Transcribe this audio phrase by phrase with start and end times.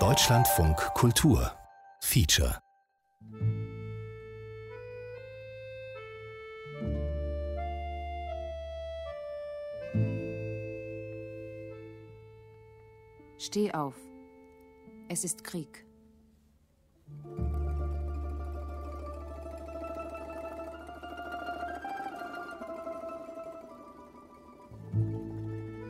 [0.00, 1.52] Deutschlandfunk Kultur
[2.00, 2.58] Feature
[13.38, 13.94] Steh auf.
[15.08, 15.86] Es ist Krieg.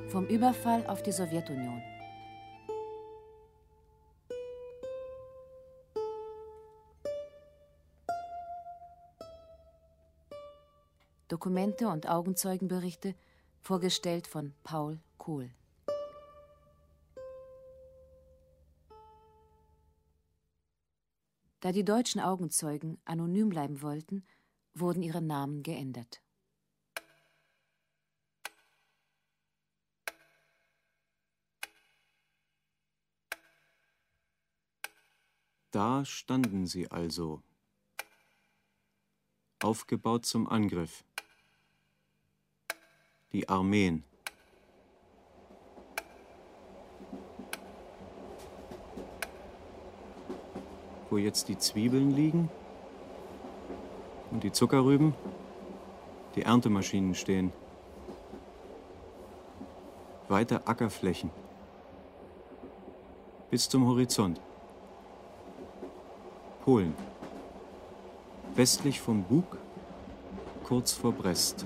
[0.08, 1.93] Vom Überfall auf die Sowjetunion.
[11.34, 13.16] Dokumente und Augenzeugenberichte,
[13.60, 15.50] vorgestellt von Paul Kohl.
[21.58, 24.24] Da die deutschen Augenzeugen anonym bleiben wollten,
[24.74, 26.22] wurden ihre Namen geändert.
[35.72, 37.42] Da standen sie also,
[39.60, 41.04] aufgebaut zum Angriff.
[43.34, 44.02] Die Armeen.
[51.10, 52.50] wo jetzt die Zwiebeln liegen
[54.32, 55.14] und die Zuckerrüben,
[56.34, 57.52] die Erntemaschinen stehen.
[60.26, 61.30] Weite Ackerflächen
[63.48, 64.40] bis zum Horizont.
[66.64, 66.96] Polen.
[68.56, 69.56] Westlich vom Bug,
[70.64, 71.64] kurz vor Brest.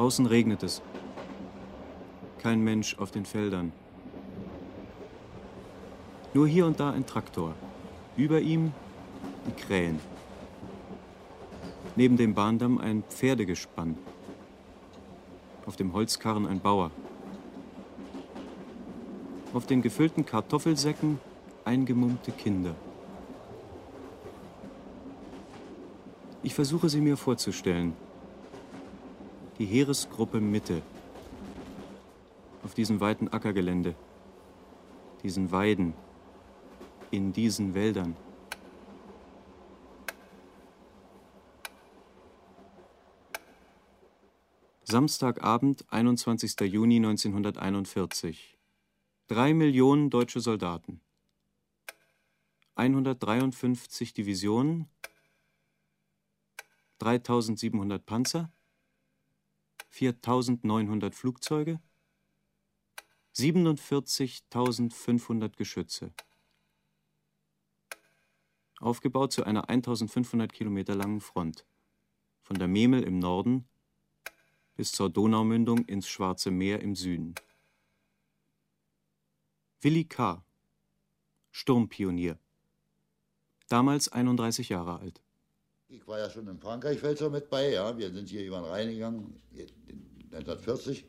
[0.00, 0.80] Draußen regnet es.
[2.38, 3.70] Kein Mensch auf den Feldern.
[6.32, 7.54] Nur hier und da ein Traktor.
[8.16, 8.72] Über ihm
[9.46, 10.00] die Krähen.
[11.96, 13.98] Neben dem Bahndamm ein Pferdegespann.
[15.66, 16.90] Auf dem Holzkarren ein Bauer.
[19.52, 21.20] Auf den gefüllten Kartoffelsäcken
[21.66, 22.74] eingemummte Kinder.
[26.42, 27.92] Ich versuche sie mir vorzustellen.
[29.60, 30.80] Die Heeresgruppe Mitte
[32.62, 33.94] auf diesem weiten Ackergelände,
[35.22, 35.92] diesen Weiden,
[37.10, 38.16] in diesen Wäldern.
[44.82, 46.58] Samstagabend, 21.
[46.60, 48.56] Juni 1941.
[49.26, 51.02] Drei Millionen deutsche Soldaten.
[52.76, 54.88] 153 Divisionen,
[56.96, 58.50] 3700 Panzer,
[59.90, 61.78] 4900 Flugzeuge,
[63.34, 66.14] 47.500 Geschütze.
[68.78, 71.66] Aufgebaut zu einer 1500 Kilometer langen Front.
[72.40, 73.68] Von der Memel im Norden
[74.74, 77.34] bis zur Donaumündung ins Schwarze Meer im Süden.
[79.82, 80.42] Willi K.,
[81.50, 82.38] Sturmpionier.
[83.68, 85.20] Damals 31 Jahre alt.
[85.90, 87.96] Ich war ja schon im Frankreich-Felser mit bei, ja.
[87.98, 89.40] Wir sind hier über den Rhein gegangen,
[90.32, 91.04] 1940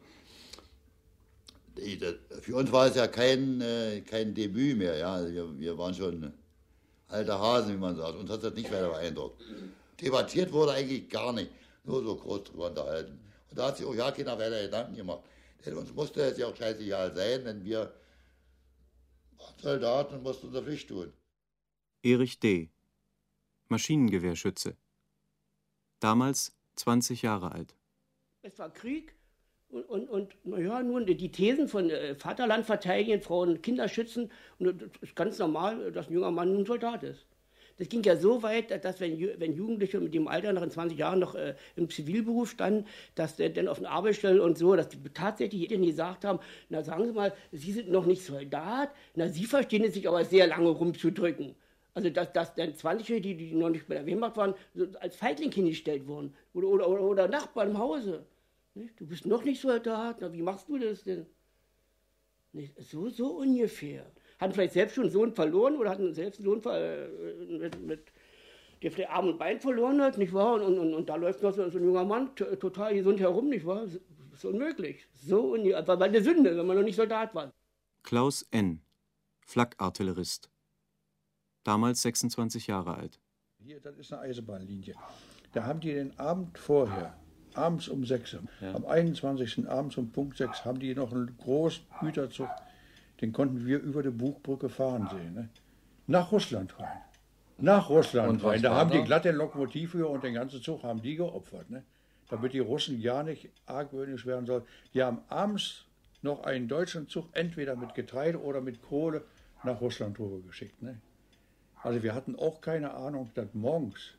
[2.42, 4.98] für uns war es ja kein, äh, kein Debüt mehr.
[4.98, 5.14] Ja.
[5.14, 6.34] Also wir, wir waren schon
[7.08, 8.18] alte Hasen, wie man sagt.
[8.18, 9.42] Uns hat das nicht weiter beeindruckt.
[10.00, 11.52] Debattiert wurde eigentlich gar nicht.
[11.84, 13.20] Nur so kurz drüber unterhalten.
[13.50, 15.24] Und da hat sich auch ja keiner weiter Gedanken gemacht.
[15.66, 17.94] Denn uns musste es ja auch scheißegal sein, denn wir
[19.38, 21.12] waren Soldaten und mussten unsere Pflicht tun.
[22.04, 22.72] Erich D.,
[23.72, 24.76] Maschinengewehrschütze.
[26.00, 27.76] Damals 20 Jahre alt.
[28.44, 29.16] Es war Krieg
[29.70, 34.32] und, und, und naja, nun die Thesen von äh, Vaterland verteidigen, Frauen, Kinder schützen.
[34.60, 37.26] Und das ist ganz normal, dass ein junger Mann ein Soldat ist.
[37.78, 40.98] Das ging ja so weit, dass wenn, wenn Jugendliche mit dem Alter noch in 20
[40.98, 44.90] Jahren noch äh, im Zivilberuf standen, dass der dann auf den Arbeitsstellen und so, dass
[44.90, 46.40] die tatsächlich denen gesagt haben,
[46.70, 50.26] na sagen Sie mal, Sie sind noch nicht Soldat, na Sie verstehen es sich aber
[50.26, 51.56] sehr lange rumzudrücken.
[51.94, 54.54] Also dass, dass dann 20-Jährige, die, die noch nicht bei der Wehrmacht waren,
[55.00, 56.34] als Feigling hingestellt wurden.
[56.54, 58.26] Oder, oder, oder, oder Nachbarn im Hause.
[58.74, 61.26] Du bist noch nicht Soldat, na, wie machst du das denn?
[62.80, 64.06] So, so ungefähr.
[64.40, 67.08] Hatten vielleicht selbst schon einen Sohn verloren oder hatten selbst einen Sohn äh,
[67.60, 68.12] mit, mit,
[68.82, 70.56] der vielleicht Arm und Bein verloren hat, nicht wahr?
[70.56, 73.66] Und, und, und da läuft noch so, so ein junger Mann total gesund herum, nicht
[73.66, 73.86] wahr?
[73.86, 74.00] Das
[74.34, 75.06] ist unmöglich.
[75.16, 75.86] So ungefähr.
[75.88, 77.54] War eine Sünde, wenn man noch nicht Soldat war.
[78.04, 78.82] Klaus N.,
[79.46, 80.50] Flakartillerist.
[81.64, 83.20] Damals 26 Jahre alt.
[83.60, 84.96] Hier, das ist eine Eisenbahnlinie.
[85.54, 87.16] Da haben die den Abend vorher
[87.54, 88.74] abends um 6 Ja.
[88.74, 89.68] Am 21.
[89.68, 92.50] abends um Punkt 6 haben die noch einen großen Güterzug,
[93.20, 95.34] den konnten wir über die Buchbrücke fahren sehen.
[95.34, 95.50] Ne?
[96.08, 97.02] Nach Russland rein.
[97.58, 98.62] Nach Russland rein.
[98.62, 101.84] Da haben die glatte Lokomotivführer und den ganzen Zug haben die geopfert, ne?
[102.30, 104.64] damit die Russen ja nicht argwöhnisch werden sollen.
[104.94, 105.86] Die haben abends
[106.22, 109.24] noch einen deutschen Zug entweder mit Getreide oder mit Kohle
[109.64, 110.18] nach Russland
[110.48, 110.82] geschickt.
[110.82, 111.00] Ne?
[111.84, 114.14] Also wir hatten auch keine Ahnung, dass morgens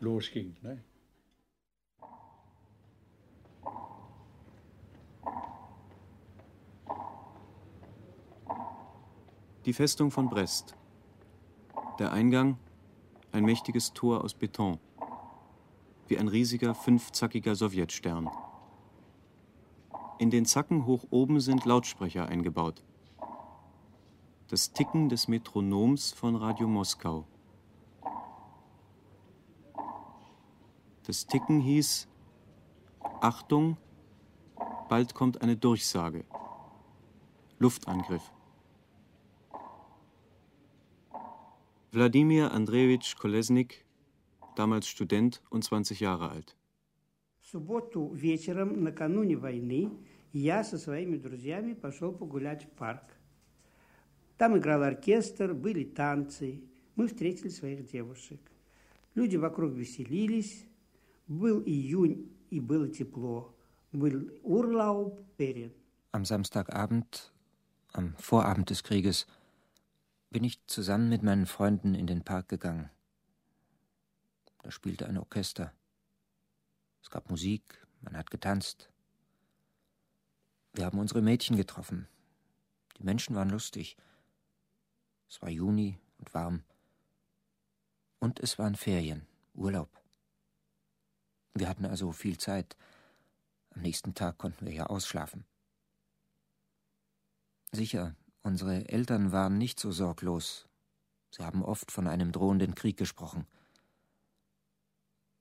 [0.00, 0.56] losging.
[0.62, 0.82] Ne?
[9.64, 10.76] Die Festung von Brest.
[11.98, 12.58] Der Eingang
[13.32, 14.78] ein mächtiges Tor aus Beton,
[16.06, 18.28] wie ein riesiger fünfzackiger Sowjetstern.
[20.18, 22.82] In den Zacken hoch oben sind Lautsprecher eingebaut
[24.51, 27.25] Das Ticken des Metronoms von Radio Moskau.
[31.05, 32.07] Das Ticken hieß
[33.21, 33.77] Achtung,
[34.89, 36.25] bald kommt eine Durchsage.
[37.59, 38.31] Luftangriff.
[41.91, 43.85] Wladimir Andrejewitsch Kolesnik,
[44.55, 46.57] damals Student und 20 Jahre alt.
[47.51, 49.89] субботу вечером, накануне войны,
[50.33, 53.03] я со своими друзьями пошел погулять в парк.
[54.37, 56.61] Там играл оркестр, были танцы.
[56.95, 58.39] Мы встретили своих девушек.
[59.15, 60.65] Люди вокруг веселились.
[61.27, 63.55] Был июнь, и было тепло.
[63.91, 65.73] Был Urlaub, Ferien.
[66.11, 67.31] Am Samstagabend,
[67.93, 69.27] am Vorabend des Krieges,
[70.29, 72.89] bin ich zusammen mit meinen Freunden in den Park gegangen.
[74.63, 75.73] Da spielte ein Orchester.
[77.01, 78.89] Es gab Musik, man hat getanzt.
[80.73, 82.07] Wir haben unsere Mädchen getroffen.
[82.99, 83.97] Die Menschen waren lustig.
[85.31, 86.63] Es war Juni und warm.
[88.19, 89.89] Und es waren Ferien, Urlaub.
[91.53, 92.77] Wir hatten also viel Zeit.
[93.71, 95.45] Am nächsten Tag konnten wir ja ausschlafen.
[97.71, 100.67] Sicher, unsere Eltern waren nicht so sorglos.
[101.31, 103.45] Sie haben oft von einem drohenden Krieg gesprochen.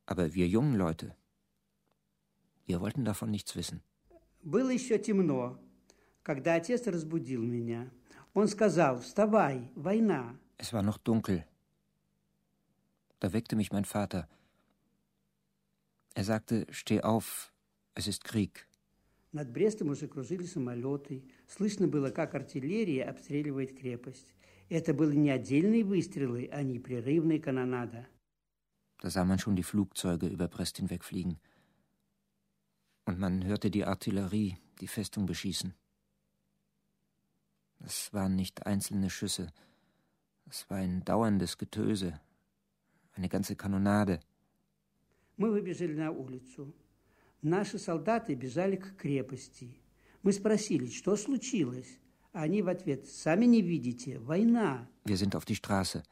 [0.04, 1.16] Aber wir jungen Leute,
[2.66, 3.82] wir wollten davon nichts wissen.
[4.42, 5.58] Было еще темно,
[6.22, 7.90] когда отец разбудил меня.
[8.33, 10.37] Он сказал, вставай, война.
[10.57, 11.45] Es war noch dunkel.
[13.19, 14.27] Da weckte mich mein Vater.
[16.13, 17.51] Er sagte, steh auf,
[17.93, 18.67] es ist Krieg.
[19.33, 21.23] Над Брестом уже кружили самолеты.
[21.47, 24.33] Слышно было, как артиллерия обстреливает крепость.
[24.69, 28.07] Это были не отдельные выстрелы, а непрерывная канонада.
[29.01, 31.39] Da sah man schon die Flugzeuge über Brest hinwegfliegen.
[33.05, 35.73] Und man hörte die Artillerie die Festung beschießen.
[37.80, 39.52] Es waren nicht einzelne Schüsse.
[40.48, 42.20] Es war ein dauerndes Getöse.
[43.12, 44.20] Eine ganze Kanonade.
[45.36, 46.72] Мы выбежали на улицу.
[47.42, 49.80] Наши солдаты бежали к крепости.
[50.22, 51.98] Мы спросили, что случилось?
[52.32, 54.88] А они в ответ, сами не видите, война.
[55.04, 56.02] Wir sind auf die Straße.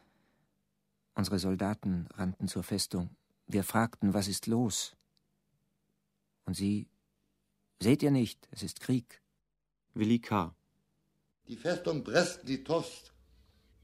[1.15, 3.11] Unsere Soldaten rannten zur Festung.
[3.47, 4.97] Wir fragten, was ist los?
[6.45, 6.89] Und sie,
[7.81, 9.23] seht ihr nicht, es ist Krieg.
[9.95, 10.55] Willi K.
[11.50, 13.12] Die Festung Brest-Litovsk,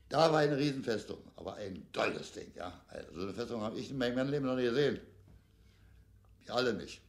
[0.08, 2.72] da war eine Riesenfestung, aber ein tolles Ding, ja.
[2.88, 5.00] Also so eine Festung habe ich in meinem Leben noch nie gesehen.
[6.46, 7.02] Wir alle nicht.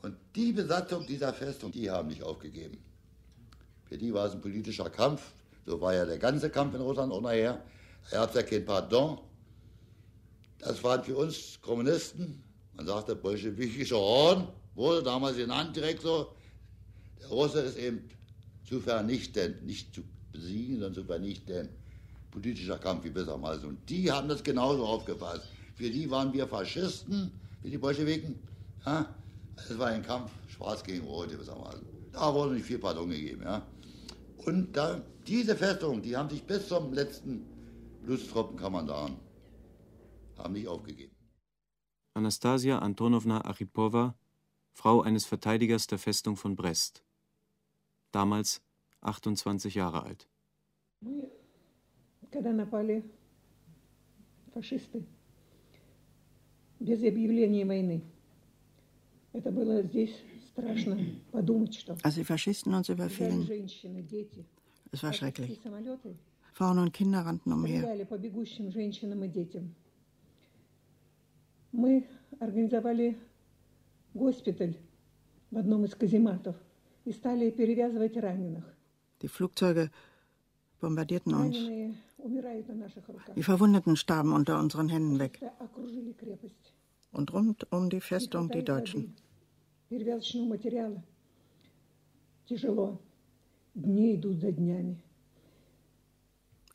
[0.00, 2.82] Und die Besatzung dieser Festung, die haben nicht aufgegeben.
[3.84, 5.30] Für die war es ein politischer Kampf.
[5.66, 7.62] So war ja der ganze Kampf in Russland auch nachher.
[8.10, 9.18] Da gab es ja kein Pardon.
[10.58, 12.42] Das waren für uns Kommunisten,
[12.74, 16.34] man sagte bolschewistischer Orden, wurde damals genannt direkt so.
[17.20, 18.08] Der Russe ist eben
[18.64, 20.02] zu vernichten, nicht zu
[20.32, 21.68] besiegen, sondern zu vernichten.
[22.30, 23.68] Politischer Kampf, wie besser mal so.
[23.68, 25.48] Und die haben das genauso aufgefasst.
[25.74, 28.38] Für die waren wir Faschisten, für die Bolschewiken.
[28.86, 29.14] Ja?
[29.56, 31.84] Es war ein Kampf, schwarz gegen rot, gewissermaßen.
[32.12, 33.42] Da wurde nicht viel Pardon gegeben.
[33.42, 33.66] Ja?
[34.44, 37.44] Und da, diese Festung, die haben sich bis zum letzten
[38.04, 39.16] Blutstropfen, kann man sagen,
[40.38, 41.14] haben nicht aufgegeben.
[42.14, 44.14] Anastasia Antonowna Aripova,
[44.72, 47.04] Frau eines Verteidigers der Festung von Brest
[48.11, 48.61] Damals
[49.01, 50.27] 28 Jahre alt.
[52.31, 53.03] Когда напали
[54.53, 55.05] фашисты,
[56.79, 58.03] без объявления войны,
[59.33, 60.15] это было здесь
[60.49, 60.97] страшно
[61.31, 61.93] подумать, что...
[62.03, 63.47] Als die Faschisten uns überfielen,
[64.91, 65.59] es war schrecklich.
[66.53, 68.05] Frauen und Kinder rannten umher.
[68.05, 69.75] по бегущим женщинам и детям.
[71.71, 72.07] Мы
[72.39, 73.17] организовали
[74.13, 74.75] госпиталь
[75.51, 76.55] в одном из казематов
[77.05, 78.63] и стали перевязывать раненых.
[79.21, 79.89] Die Flugzeuge
[80.79, 81.55] bombardierten uns.
[81.55, 83.35] Раненые умирают на наших руках.
[83.35, 85.39] Die Verwundeten starben unter unseren Händen weg.
[85.59, 86.73] Окружили крепость.
[87.11, 89.15] Und rund um die Festung die Deutschen.
[89.89, 91.03] Перевязочного материала.
[92.47, 92.99] Тяжело.
[93.73, 94.97] Дни идут за днями.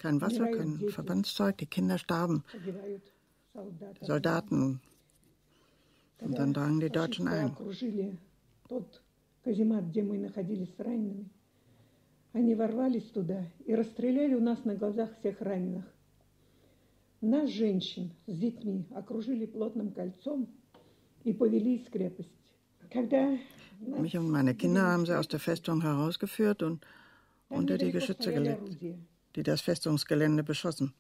[0.03, 2.43] kein Wasser, kein Verbandszeug, die Kinder starben.
[2.53, 4.81] Die Soldaten.
[6.21, 7.57] Und dann drangen die Deutschen ein.
[12.33, 15.85] Они ворвались туда и расстреляли у нас на глазах всех раненых.
[17.21, 20.49] Нас, женщин, с детьми окружили плотным кольцом
[21.25, 22.33] и повели из крепости.
[22.91, 23.39] Когда
[23.81, 26.87] Mich und meine Kinder haben sie aus der Festung herausgeführt und
[27.49, 28.79] unter die Geschütze gelegt,
[29.35, 30.95] die das Festungsgelände beschossen.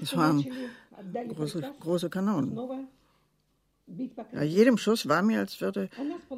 [0.00, 0.44] Es waren
[1.28, 2.56] große, große Kanonen.
[4.32, 5.90] Bei jedem Schuss war mir, als würde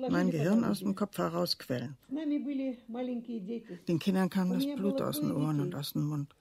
[0.09, 1.97] mein Gehirn aus dem Kopf herausquellen.
[3.89, 6.35] Den Kindern kam das Blut aus den Ohren und aus dem Mund.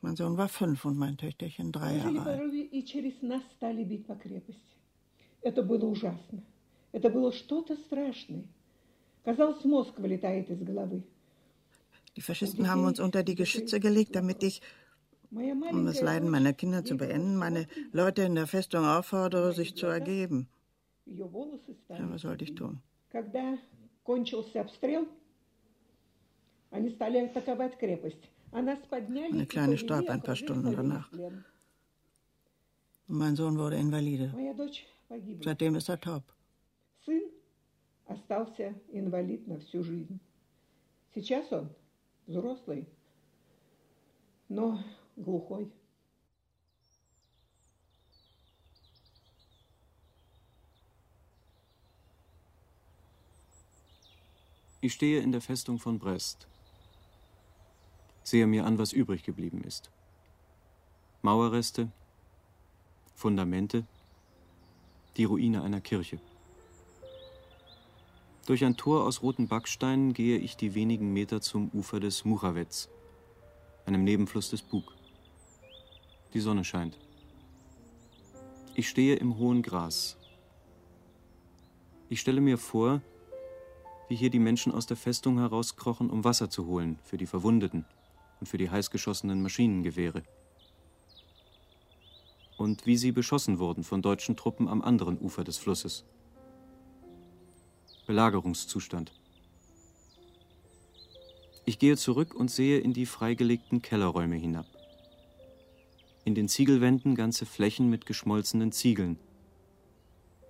[0.00, 2.42] Mein Sohn war fünf und mein Töchterchen drei Jahre alt.
[6.92, 8.44] Это было что-то страшное.
[9.24, 11.02] Казалось, мозг вылетает из головы.
[12.16, 14.62] Die Faschisten haben uns unter die Geschütze gelegt, damit ich,
[15.32, 19.86] um das Leiden meiner Kinder zu beenden, meine Leute in der Festung auffordere, sich zu
[19.86, 20.48] ergeben.
[21.06, 21.26] Ja,
[22.10, 22.80] was sollte ich tun?
[29.30, 31.12] Meine Kleine starb ein paar Stunden danach.
[31.12, 31.44] Und
[33.16, 34.34] mein Sohn wurde Invalide.
[35.42, 36.22] Seitdem ist er taub.
[37.04, 37.22] Сын
[38.06, 40.20] остался инвалид на всю жизнь.
[41.14, 41.70] Сейчас он
[42.26, 42.86] взрослый,
[44.48, 44.78] но
[45.16, 45.70] глухой.
[54.80, 56.46] Ich stehe in der Festung von Brest.
[58.22, 59.90] Sehe mir an, was übrig geblieben ist.
[61.22, 61.90] Mauerreste,
[63.16, 63.84] Fundamente,
[65.16, 66.20] die Ruine einer Kirche.
[68.46, 72.88] Durch ein Tor aus roten Backsteinen gehe ich die wenigen Meter zum Ufer des Muchavets,
[73.84, 74.94] einem Nebenfluss des Bug.
[76.33, 76.97] Die Sonne scheint.
[78.73, 80.17] Ich stehe im hohen Gras.
[82.09, 83.01] Ich stelle mir vor,
[84.09, 87.85] wie hier die Menschen aus der Festung herauskrochen, um Wasser zu holen für die Verwundeten
[88.39, 90.23] und für die heißgeschossenen Maschinengewehre.
[92.57, 96.03] Und wie sie beschossen wurden von deutschen Truppen am anderen Ufer des Flusses.
[98.07, 99.11] Belagerungszustand.
[101.65, 104.65] Ich gehe zurück und sehe in die freigelegten Kellerräume hinab.
[106.25, 109.19] In den Ziegelwänden ganze Flächen mit geschmolzenen Ziegeln.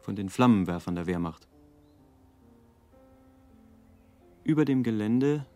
[0.02, 1.48] Von den Flammenwerfern der Wehrmacht.
[4.44, 5.48] Über dem Gelände,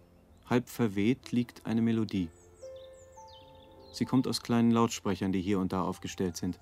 [0.48, 2.30] halb verweht, liegt eine Melodie.
[3.92, 6.60] Sie kommt aus kleinen Lautsprechern, die hier und da aufgestellt sind.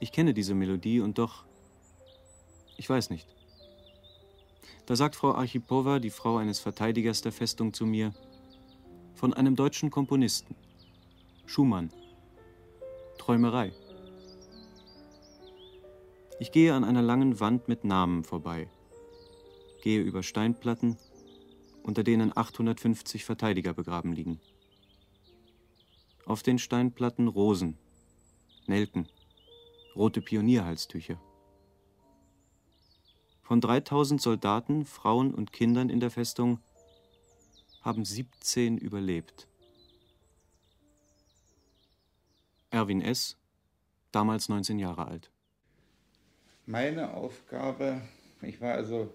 [0.00, 1.44] Ich kenne diese Melodie und doch,
[2.78, 3.28] ich weiß nicht.
[4.86, 8.14] Da sagt Frau Archipowa, die Frau eines Verteidigers der Festung, zu mir,
[9.14, 10.54] von einem deutschen Komponisten.
[11.46, 11.92] Schumann.
[13.18, 13.72] Träumerei.
[16.38, 18.68] Ich gehe an einer langen Wand mit Namen vorbei,
[19.82, 20.98] gehe über Steinplatten,
[21.82, 24.40] unter denen 850 Verteidiger begraben liegen.
[26.26, 27.78] Auf den Steinplatten Rosen,
[28.66, 29.08] Nelken,
[29.94, 31.18] rote Pionierhalstücher.
[33.42, 36.58] Von 3000 Soldaten, Frauen und Kindern in der Festung
[37.80, 39.48] haben 17 überlebt.
[42.76, 43.38] Erwin S.,
[44.12, 45.30] damals 19 Jahre alt.
[46.66, 48.02] Meine Aufgabe,
[48.42, 49.14] ich war also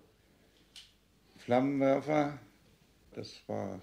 [1.38, 2.40] Flammenwerfer,
[3.14, 3.80] das war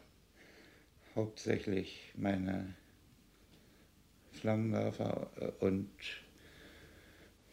[1.14, 2.75] hauptsächlich meine
[4.32, 5.30] Flammenwerfer
[5.61, 5.88] und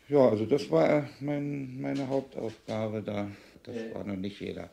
[0.07, 3.29] ja, also das war mein, meine Hauptaufgabe da.
[3.61, 4.71] Das war noch nicht jeder.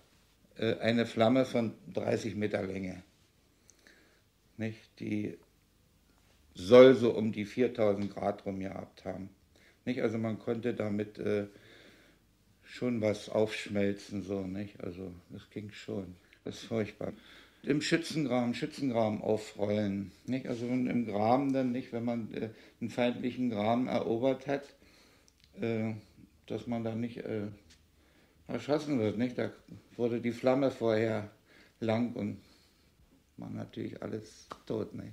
[0.57, 3.03] Äh, eine Flamme von 30 Meter Länge.
[4.57, 5.01] Nicht?
[5.01, 5.39] Die
[6.55, 9.31] soll so um die 4000 Grad rum gehabt haben.
[9.85, 10.03] Nicht?
[10.03, 11.47] Also man konnte damit äh,
[12.63, 14.83] schon was aufschmelzen, so, nicht?
[14.83, 16.15] Also das ging schon.
[16.45, 17.13] Das ist furchtbar.
[17.63, 20.11] Im Schützengraben, Schützengraben aufrollen.
[20.27, 20.47] Nicht?
[20.47, 24.75] Also im Graben dann nicht, wenn man äh, einen feindlichen Graben erobert hat,
[25.61, 25.93] äh,
[26.47, 27.47] dass man da nicht äh,
[28.49, 29.17] erschossen wird.
[29.17, 29.39] Nicht?
[29.39, 29.53] Da
[29.97, 31.31] wurde die Flamme vorher
[31.81, 32.39] lang und
[33.37, 34.95] man natürlich alles tot.
[34.95, 35.13] Nicht?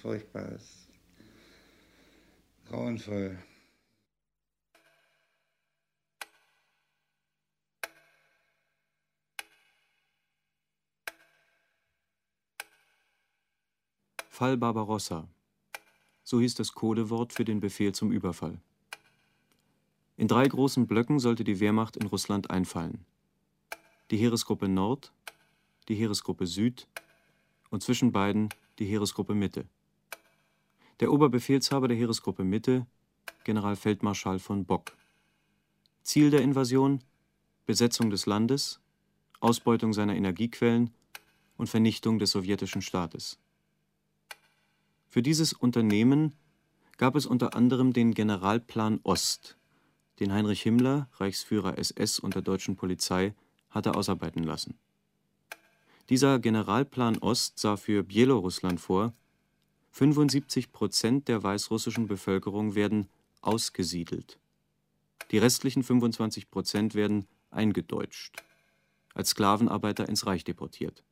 [0.00, 0.88] Furchtbar ist.
[2.68, 3.38] Grauenvoll.
[14.28, 15.28] Fall Barbarossa
[16.30, 18.60] so hieß das Codewort für den Befehl zum Überfall.
[20.16, 23.04] In drei großen Blöcken sollte die Wehrmacht in Russland einfallen.
[24.12, 25.12] Die Heeresgruppe Nord,
[25.88, 26.86] die Heeresgruppe Süd
[27.70, 29.66] und zwischen beiden die Heeresgruppe Mitte.
[31.00, 32.86] Der Oberbefehlshaber der Heeresgruppe Mitte,
[33.44, 34.92] Generalfeldmarschall von Bock.
[36.02, 37.02] Ziel der Invasion
[37.64, 38.80] Besetzung des Landes,
[39.40, 40.90] Ausbeutung seiner Energiequellen
[41.56, 43.38] und Vernichtung des sowjetischen Staates.
[45.08, 46.34] Für dieses Unternehmen
[46.98, 49.56] gab es unter anderem den Generalplan Ost,
[50.18, 53.34] den Heinrich Himmler, Reichsführer SS und der deutschen Polizei,
[53.70, 54.78] hatte ausarbeiten lassen.
[56.10, 59.14] Dieser Generalplan Ost sah für Bielorussland vor,
[59.92, 63.08] 75 Prozent der weißrussischen Bevölkerung werden
[63.40, 64.38] ausgesiedelt.
[65.30, 68.42] Die restlichen 25 Prozent werden eingedeutscht,
[69.14, 71.04] als Sklavenarbeiter ins Reich deportiert.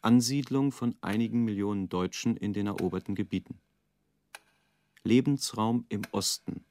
[0.00, 3.60] Ansiedlung von einigen Millionen Deutschen in den eroberten Gebieten.
[5.04, 6.64] Lebensraum im Osten.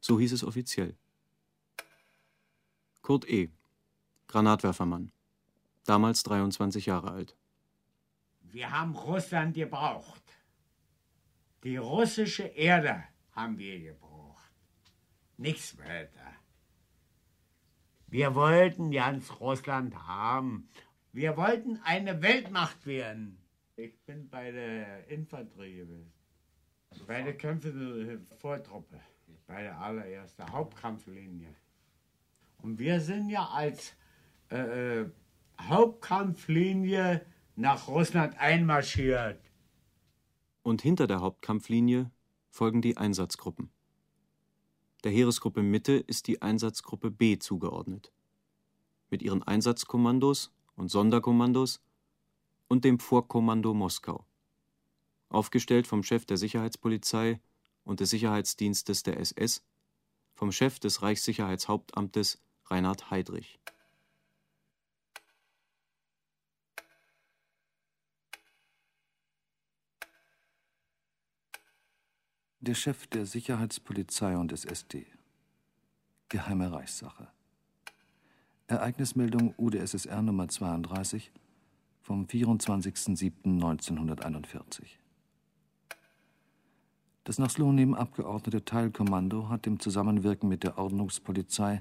[0.00, 0.94] So hieß es offiziell.
[3.02, 3.50] Kurt E.,
[4.26, 5.12] Granatwerfermann,
[5.84, 7.37] damals 23 Jahre alt.
[8.52, 10.22] Wir haben Russland gebraucht.
[11.64, 14.52] Die russische Erde haben wir gebraucht.
[15.36, 16.32] Nichts weiter.
[18.06, 20.68] Wir wollten ganz Russland haben.
[21.12, 23.38] Wir wollten eine Weltmacht werden.
[23.76, 26.12] Ich bin bei der Infanterie gewesen.
[27.06, 29.00] Bei der kämpfenden Vortruppe.
[29.46, 31.54] Bei der allerersten Hauptkampflinie.
[32.58, 33.94] Und wir sind ja als
[34.50, 35.10] äh, äh
[35.60, 37.26] Hauptkampflinie
[37.58, 39.40] nach Russland einmarschiert.
[40.62, 42.10] Und hinter der Hauptkampflinie
[42.50, 43.70] folgen die Einsatzgruppen.
[45.02, 48.12] Der Heeresgruppe Mitte ist die Einsatzgruppe B zugeordnet.
[49.10, 51.80] Mit ihren Einsatzkommandos und Sonderkommandos
[52.68, 54.24] und dem Vorkommando Moskau.
[55.28, 57.40] Aufgestellt vom Chef der Sicherheitspolizei
[57.82, 59.64] und des Sicherheitsdienstes der SS,
[60.34, 63.58] vom Chef des Reichssicherheitshauptamtes Reinhard Heydrich.
[72.60, 75.06] Der Chef der Sicherheitspolizei und des SD.
[76.28, 77.28] Geheime Reichssache.
[78.66, 81.30] Ereignismeldung UdSSR Nummer 32
[82.02, 84.82] vom 24.07.1941.
[87.22, 91.80] Das nach Slonim abgeordnete Teilkommando hat im Zusammenwirken mit der Ordnungspolizei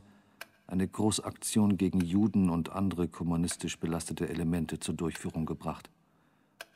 [0.67, 5.89] eine Großaktion gegen Juden und andere kommunistisch belastete Elemente zur Durchführung gebracht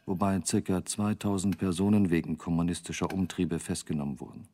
[0.06, 0.86] wobei ca.
[0.86, 4.48] 2000 Personen wegen kommunistischer Umtriebe festgenommen wurden.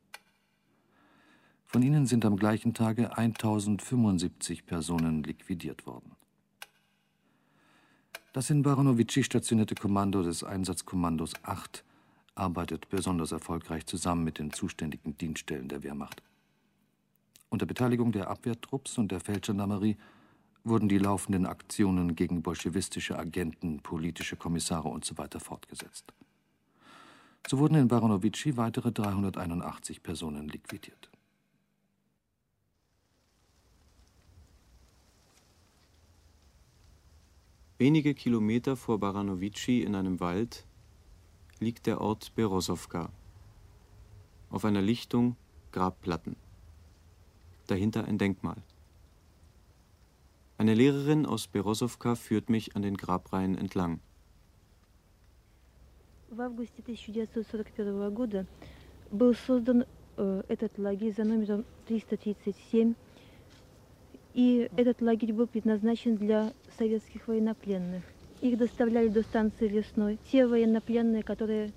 [1.65, 6.11] Von ihnen sind am gleichen Tage 1075 Personen liquidiert worden.
[8.33, 11.83] Das in Baranowitschi stationierte Kommando des Einsatzkommandos 8
[12.35, 16.21] arbeitet besonders erfolgreich zusammen mit den zuständigen Dienststellen der Wehrmacht.
[17.49, 19.97] Unter Beteiligung der Abwehrtrupps und der Feldgendarmerie
[20.67, 25.27] wurden die laufenden Aktionen gegen bolschewistische Agenten, politische Kommissare usw.
[25.33, 26.13] So fortgesetzt.
[27.47, 31.09] So wurden in Baranowitschi weitere 381 Personen liquidiert.
[37.77, 40.65] Wenige Kilometer vor Baranowitschi in einem Wald
[41.59, 43.11] liegt der Ort Berosowka.
[44.49, 45.35] Auf einer Lichtung
[45.71, 46.35] Grabplatten.
[47.67, 48.63] Dahinter ein Denkmal.
[50.59, 53.99] Eine Lehrerin aus Berosowka führt mich an den Grabreihen entlang.
[56.29, 58.45] В августе 1941 года
[59.11, 59.85] был создан
[60.17, 62.95] э, этот лагерь за номером 337,
[64.33, 68.03] и этот лагерь был предназначен для советских военнопленных.
[68.41, 70.17] Их доставляли до станции Лесной.
[70.31, 71.71] Те военнопленные, которые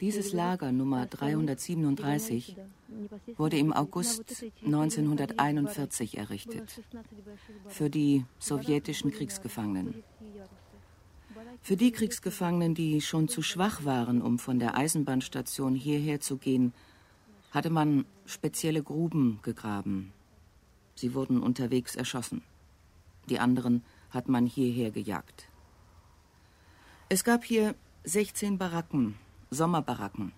[0.00, 2.56] Dieses Lager Nummer 337
[3.36, 6.80] wurde im August 1941 errichtet
[7.66, 10.04] für die sowjetischen Kriegsgefangenen.
[11.62, 16.72] Für die Kriegsgefangenen, die schon zu schwach waren, um von der Eisenbahnstation hierher zu gehen,
[17.50, 20.12] hatte man spezielle Gruben gegraben.
[20.94, 22.42] Sie wurden unterwegs erschossen.
[23.28, 25.45] Die anderen hat man hierher gejagt.
[27.08, 29.16] Es gab hier 16 Baracken,
[29.50, 30.32] Sommerbaracken.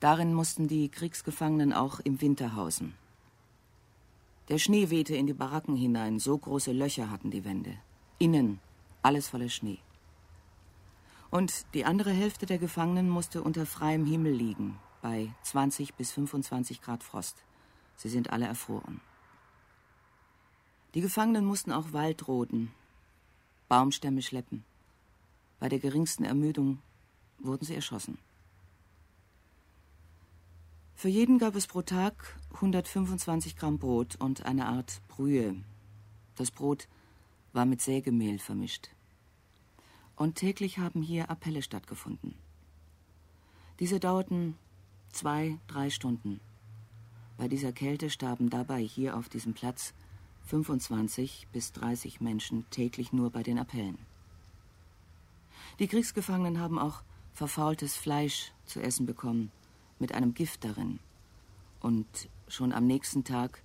[0.00, 2.94] Darin mussten die Kriegsgefangenen auch im Winter hausen.
[4.48, 7.76] Der Schnee wehte in die Baracken hinein, so große Löcher hatten die Wände.
[8.18, 8.58] Innen
[9.02, 9.80] alles voller Schnee.
[11.30, 16.80] Und die andere Hälfte der Gefangenen musste unter freiem Himmel liegen, bei 20 bis 25
[16.80, 17.36] Grad Frost.
[17.96, 19.02] Sie sind alle erfroren.
[20.94, 22.72] Die Gefangenen mussten auch Wald roden,
[23.68, 24.64] Baumstämme schleppen.
[25.60, 26.78] Bei der geringsten Ermüdung
[27.38, 28.18] wurden sie erschossen.
[30.94, 35.54] Für jeden gab es pro Tag 125 Gramm Brot und eine Art Brühe.
[36.36, 36.88] Das Brot
[37.52, 38.88] war mit Sägemehl vermischt.
[40.16, 42.34] Und täglich haben hier Appelle stattgefunden.
[43.78, 44.56] Diese dauerten
[45.12, 46.40] zwei, drei Stunden.
[47.38, 49.94] Bei dieser Kälte starben dabei hier auf diesem Platz
[50.46, 54.09] 25 bis 30 Menschen täglich nur bei den Appellen.
[55.78, 57.02] Die Kriegsgefangenen haben auch
[57.32, 59.50] verfaultes Fleisch zu essen bekommen,
[59.98, 60.98] mit einem Gift darin.
[61.80, 63.62] Und schon am nächsten Tag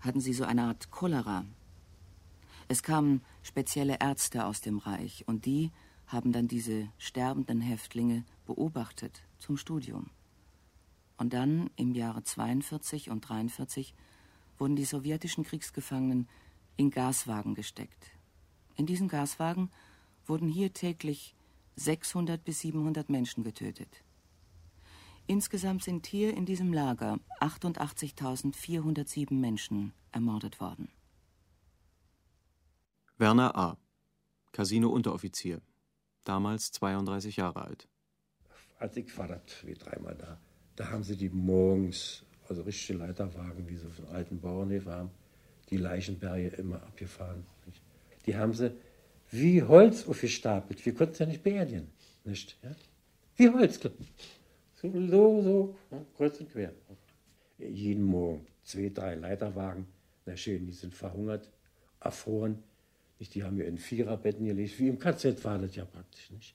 [0.00, 1.44] hatten sie so eine Art Cholera.
[2.68, 5.70] Es kamen spezielle Ärzte aus dem Reich und die
[6.06, 10.10] haben dann diese sterbenden Häftlinge beobachtet zum Studium.
[11.16, 13.94] Und dann im Jahre 42 und 43
[14.58, 16.28] wurden die sowjetischen Kriegsgefangenen
[16.76, 18.10] in Gaswagen gesteckt.
[18.76, 19.70] In diesen Gaswagen
[20.26, 21.34] wurden hier täglich
[21.76, 24.04] 600 bis 700 Menschen getötet.
[25.26, 30.88] Insgesamt sind hier in diesem Lager 88.407 Menschen ermordet worden.
[33.18, 33.78] Werner A.,
[34.52, 35.62] Casino-Unteroffizier,
[36.24, 37.88] damals 32 Jahre alt.
[38.78, 39.28] Als ich war
[39.64, 40.40] wie dreimal da.
[40.74, 45.10] Da haben sie die morgens, also richtige Leiterwagen, wie sie von alten Bauernhöfen haben,
[45.70, 47.46] die Leichenberge immer abgefahren.
[48.26, 48.74] Die haben sie
[49.32, 50.84] wie Holz aufgestapelt.
[50.84, 51.88] Wir konnten es ja nicht beerdigen.
[52.24, 52.56] Nicht?
[52.62, 52.70] Ja?
[53.36, 53.80] Wie Holz.
[54.80, 56.72] So, so, ja, kreuz und quer.
[57.58, 59.86] Jeden Morgen zwei, drei Leiterwagen.
[60.26, 61.48] Na schön, die sind verhungert,
[62.00, 62.62] erfroren.
[63.18, 64.78] Nicht, die haben ja in Viererbetten gelegt.
[64.78, 66.30] Wie im KZ war das ja praktisch.
[66.30, 66.54] Nicht?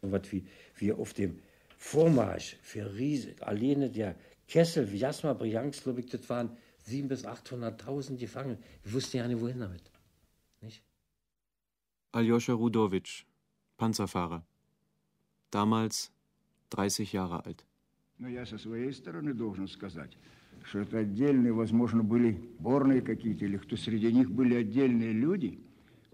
[0.00, 1.40] Und was wie, wie auf dem
[1.76, 4.14] Vormarsch für Riese, alleine der
[4.48, 6.56] Kessel, Jasma, Briansk, glaube ich, das waren
[6.88, 8.58] 700.000 bis 800.000 Gefangene.
[8.84, 9.82] Wir wussten ja nicht, wohin damit.
[10.60, 10.82] Nicht?
[12.16, 13.26] Aljoscha Rudowitsch,
[13.76, 14.42] Panzerfahrer.
[15.52, 16.10] Damals
[16.70, 17.66] 30 Jahre alt.
[18.18, 20.16] Но я со своей стороны должен сказать,
[20.64, 25.60] что отдельные, возможно, были борные какие-то, или кто среди них были отдельные люди,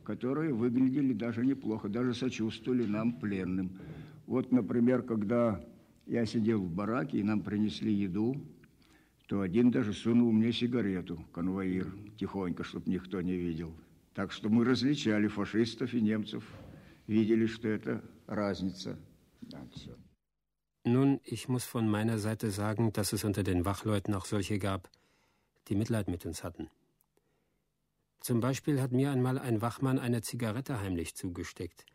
[0.03, 3.79] которые выглядели даже неплохо, даже сочувствовали нам, пленным.
[4.27, 5.65] Вот, например, когда
[6.07, 8.45] я сидел в бараке, и нам принесли еду,
[9.29, 13.73] то один даже сунул мне сигарету, конвоир, тихонько, чтобы никто не видел.
[14.13, 16.44] Так что мы различали фашистов и немцев,
[17.06, 18.98] видели, что это разница.
[19.42, 19.96] Да, все.
[20.84, 24.90] Nun, ich muss von meiner Seite sagen, dass es unter den Wachleuten auch solche gab,
[25.68, 26.70] die Mitleid mit uns hatten.
[28.22, 31.86] Zum Beispiel hat mir einmal ein Wachmann eine Zigarette heimlich zugesteckt,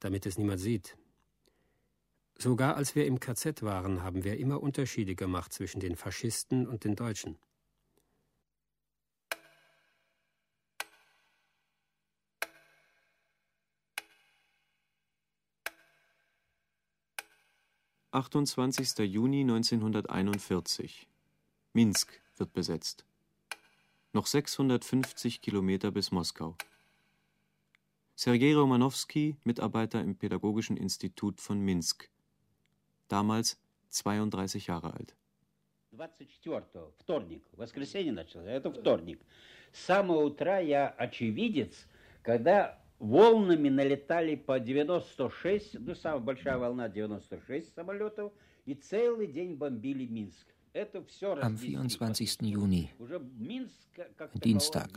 [0.00, 0.96] damit es niemand sieht.
[2.36, 6.84] Sogar als wir im KZ waren, haben wir immer Unterschiede gemacht zwischen den Faschisten und
[6.84, 7.38] den Deutschen.
[18.12, 19.04] 28.
[19.04, 21.06] Juni 1941.
[21.72, 23.04] Minsk wird besetzt.
[24.12, 26.56] Noch 650 Kilometer bis Moskau.
[28.14, 32.10] Sergei Romanowski, Mitarbeiter im Pädagogischen Institut von Minsk.
[33.08, 35.14] Damals 32 Jahre alt.
[35.92, 39.20] 24 вторник, воскресенье началось, это вторник.
[39.72, 41.86] С самого утра я очевидец,
[42.22, 48.32] когда волнами налетали по 96, ну, самая большая волна 96 самолетов,
[48.64, 50.46] и целый день бомбили Минск.
[50.72, 52.38] Это все Am 24.
[52.42, 52.90] Juni,
[54.34, 54.90] Dienstag.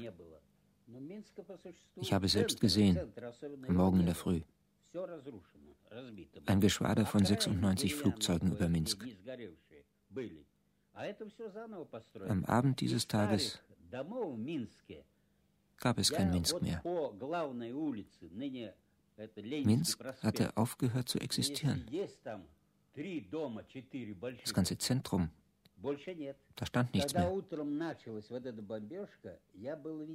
[1.96, 3.00] Ich habe selbst gesehen,
[3.68, 4.42] am Morgen in der Früh.
[6.46, 9.06] Ein Geschwader von 96 Flugzeugen über Minsk.
[12.28, 13.62] Am Abend dieses Tages
[15.79, 16.83] gab es kein Minsk mehr.
[19.65, 21.87] Minsk hatte aufgehört zu existieren.
[24.45, 25.31] Das ganze Zentrum,
[26.57, 27.31] da stand nichts mehr.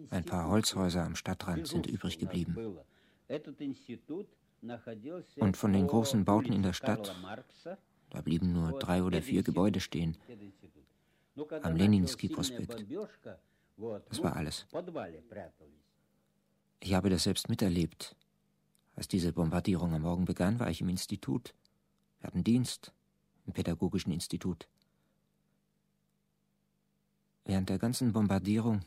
[0.10, 2.78] Ein paar Holzhäuser am Stadtrand sind übrig geblieben.
[5.38, 7.16] Und von den großen Bauten in der Stadt,
[8.10, 10.18] da blieben nur drei oder vier Gebäude stehen.
[11.62, 12.86] Am Leninski-Prospekt.
[13.78, 14.68] Das war alles.
[16.80, 18.16] Ich habe das selbst miterlebt.
[18.96, 21.54] Als diese Bombardierung am Morgen begann, war ich im Institut.
[22.20, 22.94] Wir hatten Dienst
[23.46, 24.68] im Pädagogischen Institut.
[27.46, 28.82] Während der ganzen Bombardierung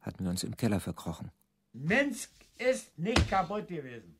[0.00, 1.30] hatten wir uns im Keller verkrochen.
[1.72, 4.16] Minsk ist nicht kaputt gewesen.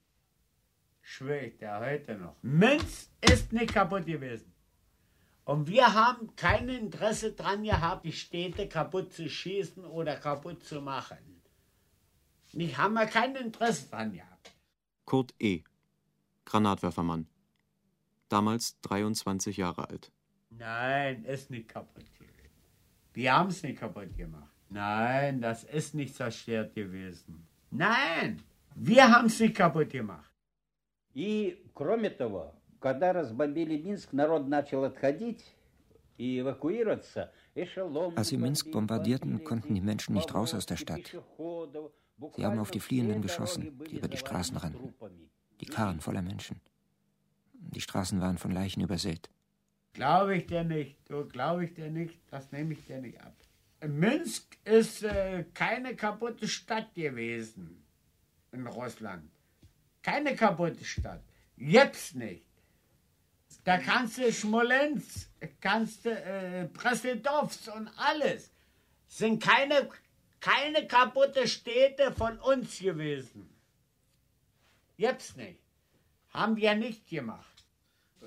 [1.03, 2.37] Schwöre ich dir heute noch.
[2.42, 4.53] Minsk ist nicht kaputt gewesen.
[5.50, 10.82] Und wir haben kein Interesse daran gehabt, die Städte kaputt zu schießen oder kaputt zu
[10.82, 11.17] machen.
[12.54, 14.56] Nicht haben wir kein Interesse daran gehabt.
[15.06, 15.63] Kurt E.,
[16.45, 17.28] Granatwerfermann.
[18.30, 20.12] Damals 23 Jahre alt.
[20.50, 22.50] Nein, ist nicht kaputt gewesen.
[23.15, 24.52] Die haben es nicht kaputt gemacht.
[24.69, 27.48] Nein, das ist nicht zerstört gewesen.
[27.69, 28.41] Nein,
[28.74, 30.32] wir haben es nicht kaputt gemacht.
[31.13, 35.43] И, кроме того, когда разбомбили Минск, народ начал отходить
[36.17, 37.32] и эвакуироваться.
[38.15, 41.15] Als sie Minsk bombardierten, konnten die Menschen nicht raus aus der Stadt.
[42.36, 44.93] Sie haben auf die Fliehenden geschossen, die über die Straßen rannten.
[45.62, 46.60] Die Karren voller Menschen.
[47.54, 49.30] Die Straßen waren von Leichen übersät.
[49.93, 53.34] Glaube ich dir nicht, du glaube ich dir nicht, das nehme ich dir nicht ab.
[53.88, 57.84] Minsk ist äh, keine kaputte Stadt gewesen
[58.52, 59.32] in Russland.
[60.02, 61.24] Keine kaputte Stadt.
[61.56, 62.45] Jetzt nicht.
[63.64, 65.29] Da kannst du Smolensk,
[65.61, 68.51] kannst du äh, Breslitowsk und alles.
[69.07, 69.88] Sind keine,
[70.40, 73.49] keine kaputte Städte von uns gewesen.
[74.96, 75.61] Jetzt nicht.
[76.33, 77.46] Haben wir nicht gemacht.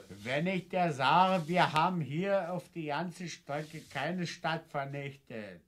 [0.09, 5.61] Wenn ich dir sage, wir haben hier auf die ganze Strecke keine Stadt vernichtet.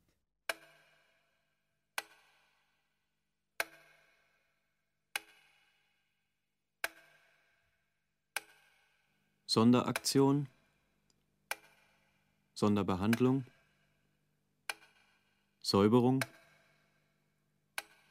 [9.55, 10.49] Sonderaktion,
[12.55, 13.45] Sonderbehandlung,
[15.61, 16.25] Säuberung,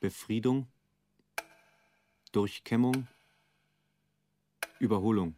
[0.00, 0.68] Befriedung,
[2.32, 3.08] Durchkämmung,
[4.78, 5.36] Überholung.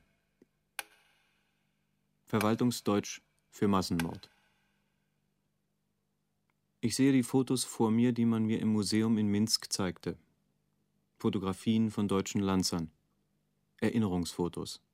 [2.27, 4.31] Verwaltungsdeutsch für Massenmord.
[6.83, 10.17] Ich sehe die Fotos vor mir, die man mir im Museum in Minsk zeigte.
[11.17, 12.93] Fotografien von deutschen Lanzern.
[13.79, 14.86] Erinnerungsfotos.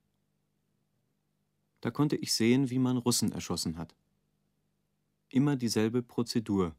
[1.83, 3.93] Da konnte ich sehen, wie man Russen erschossen hat.
[5.27, 6.77] Immer dieselbe Prozedur.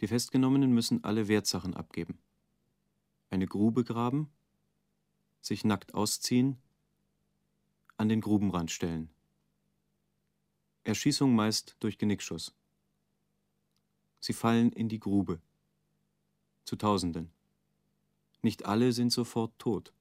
[0.00, 2.16] Die Festgenommenen müssen alle Wertsachen abgeben.
[3.28, 4.30] Eine Grube graben,
[5.40, 6.58] sich nackt ausziehen,
[7.96, 9.10] an den Grubenrand stellen.
[10.84, 12.54] Erschießung meist durch Genickschuss.
[14.20, 15.40] Sie fallen in die Grube.
[16.62, 17.32] Zu Tausenden.
[18.42, 19.92] Nicht alle sind sofort tot.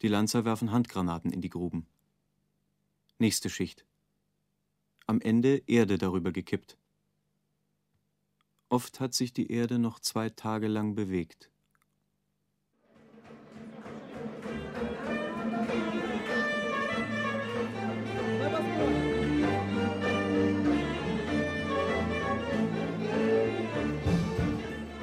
[0.00, 1.88] Die Lanzer werfen Handgranaten in die Gruben.
[3.18, 3.86] Nächste Schicht.
[5.06, 6.76] Am Ende Erde darüber gekippt.
[8.68, 11.50] Oft hat sich die Erde noch zwei Tage lang bewegt.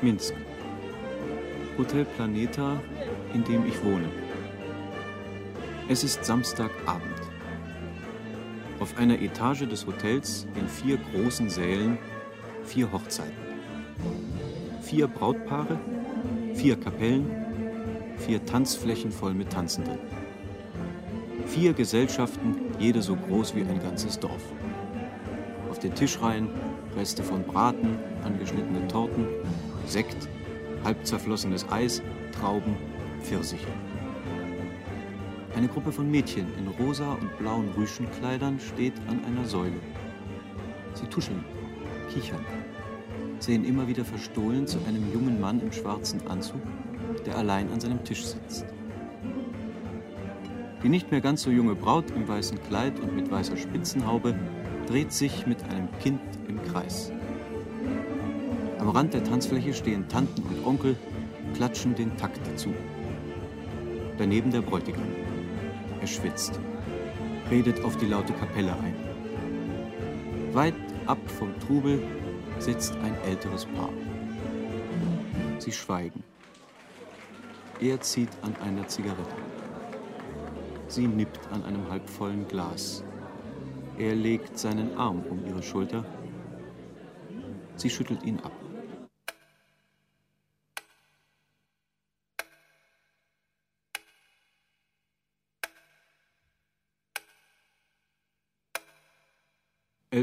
[0.03, 0.35] Minsk.
[1.79, 2.79] Hotel Planeta,
[3.33, 4.11] in dem ich wohne.
[5.87, 7.12] Es ist Samstagabend.
[8.83, 11.97] Auf einer Etage des Hotels in vier großen Sälen
[12.65, 13.31] vier Hochzeiten.
[14.81, 15.79] Vier Brautpaare,
[16.53, 17.25] vier Kapellen,
[18.17, 19.99] vier Tanzflächen voll mit Tanzenden.
[21.47, 24.43] Vier Gesellschaften, jede so groß wie ein ganzes Dorf.
[25.71, 26.49] Auf den Tischreihen
[26.97, 29.27] Reste von Braten, angeschnittene Torten,
[29.85, 30.27] Sekt,
[30.83, 32.01] halb zerflossenes Eis,
[32.33, 32.75] Trauben,
[33.21, 33.65] Pfirsiche.
[35.63, 39.79] Eine Gruppe von Mädchen in rosa und blauen Rüschenkleidern steht an einer Säule.
[40.93, 41.45] Sie tuscheln,
[42.13, 42.45] kichern,
[43.39, 46.59] sehen immer wieder verstohlen zu einem jungen Mann im schwarzen Anzug,
[47.25, 48.65] der allein an seinem Tisch sitzt.
[50.83, 54.35] Die nicht mehr ganz so junge Braut im weißen Kleid und mit weißer Spitzenhaube
[54.85, 57.09] dreht sich mit einem Kind im Kreis.
[58.79, 60.97] Am Rand der Tanzfläche stehen Tanten und Onkel,
[61.53, 62.73] klatschen den Takt dazu.
[64.17, 65.07] Daneben der Bräutigam.
[66.03, 66.59] Er schwitzt,
[67.49, 68.93] redet auf die laute Kapelle ein.
[70.51, 70.73] Weit
[71.05, 72.05] ab vom Trubel
[72.59, 73.93] sitzt ein älteres Paar.
[75.59, 76.21] Sie schweigen.
[77.79, 79.33] Er zieht an einer Zigarette.
[80.89, 83.05] Sie nippt an einem halbvollen Glas.
[83.97, 86.03] Er legt seinen Arm um ihre Schulter.
[87.77, 88.51] Sie schüttelt ihn ab.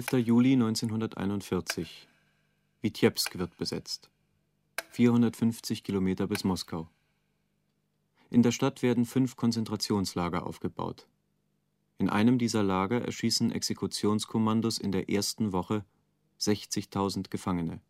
[0.00, 0.26] 11.
[0.26, 2.08] Juli 1941.
[2.80, 4.08] Witebsk wird besetzt.
[4.92, 6.88] 450 Kilometer bis Moskau.
[8.30, 11.06] In der Stadt werden fünf Konzentrationslager aufgebaut.
[11.98, 15.84] In einem dieser Lager erschießen Exekutionskommandos in der ersten Woche
[16.40, 17.82] 60.000 Gefangene.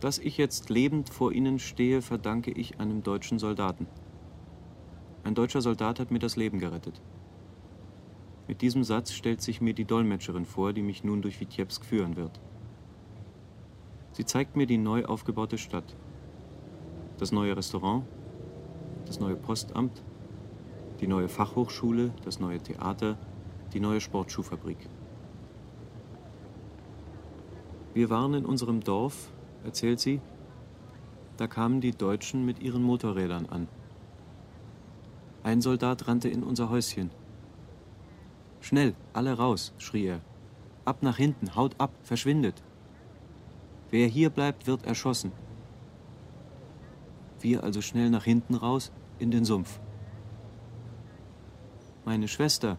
[0.00, 3.88] Dass ich jetzt lebend vor Ihnen stehe, verdanke ich einem deutschen Soldaten.
[5.24, 7.00] Ein deutscher Soldat hat mir das Leben gerettet.
[8.46, 12.16] Mit diesem Satz stellt sich mir die Dolmetscherin vor, die mich nun durch Witebsk führen
[12.16, 12.40] wird.
[14.12, 15.96] Sie zeigt mir die neu aufgebaute Stadt.
[17.18, 18.04] Das neue Restaurant,
[19.04, 20.02] das neue Postamt,
[21.00, 23.18] die neue Fachhochschule, das neue Theater,
[23.72, 24.78] die neue Sportschuhfabrik.
[27.94, 29.30] Wir waren in unserem Dorf,
[29.64, 30.20] erzählt sie,
[31.36, 33.68] da kamen die Deutschen mit ihren Motorrädern an.
[35.42, 37.10] Ein Soldat rannte in unser Häuschen.
[38.60, 40.20] Schnell, alle raus, schrie er.
[40.84, 42.62] Ab nach hinten, haut ab, verschwindet.
[43.90, 45.32] Wer hier bleibt, wird erschossen.
[47.40, 49.78] Wir also schnell nach hinten raus in den Sumpf.
[52.04, 52.78] Meine Schwester,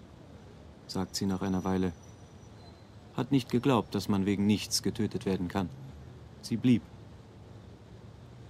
[0.85, 1.93] sagt sie nach einer Weile,
[3.15, 5.69] hat nicht geglaubt, dass man wegen nichts getötet werden kann.
[6.41, 6.81] Sie blieb.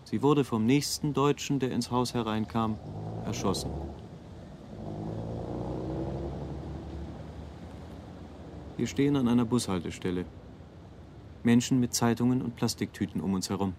[0.04, 2.78] Sie wurde vom nächsten Deutschen, der ins Haus hereinkam,
[3.26, 3.70] erschossen.
[8.78, 10.26] Wir stehen an einer Bushaltestelle.
[11.44, 13.74] Menschen mit Zeitungen und Plastiktüten um uns herum.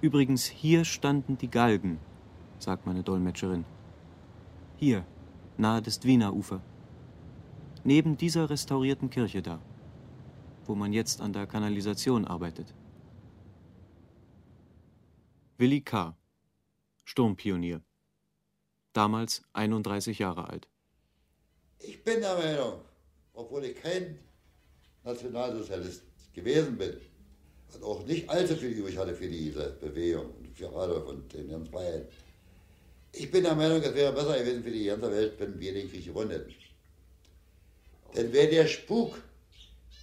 [0.00, 1.98] Übrigens, hier standen die Galgen,
[2.58, 3.64] sagt meine Dolmetscherin.
[4.76, 5.04] Hier,
[5.56, 6.60] nahe des Dwiner Ufer.
[7.84, 9.58] Neben dieser restaurierten Kirche da,
[10.66, 12.74] wo man jetzt an der Kanalisation arbeitet.
[15.58, 16.16] Willi K.,
[17.04, 17.80] Sturmpionier.
[18.92, 20.68] Damals 31 Jahre alt.
[21.78, 22.80] Ich bin der Meinung,
[23.34, 24.18] obwohl ich kein
[25.04, 26.96] Nationalsozialist gewesen bin
[27.74, 31.68] und auch nicht allzu viel übrig hatte für diese Bewegung, für alle von den ganz
[31.68, 32.06] Freien,
[33.16, 35.88] ich bin der Meinung, es wäre besser gewesen für die ganze Welt, wenn wir den
[35.88, 36.54] Krieg gewonnen hätten.
[38.16, 39.22] Denn wäre der Spuk,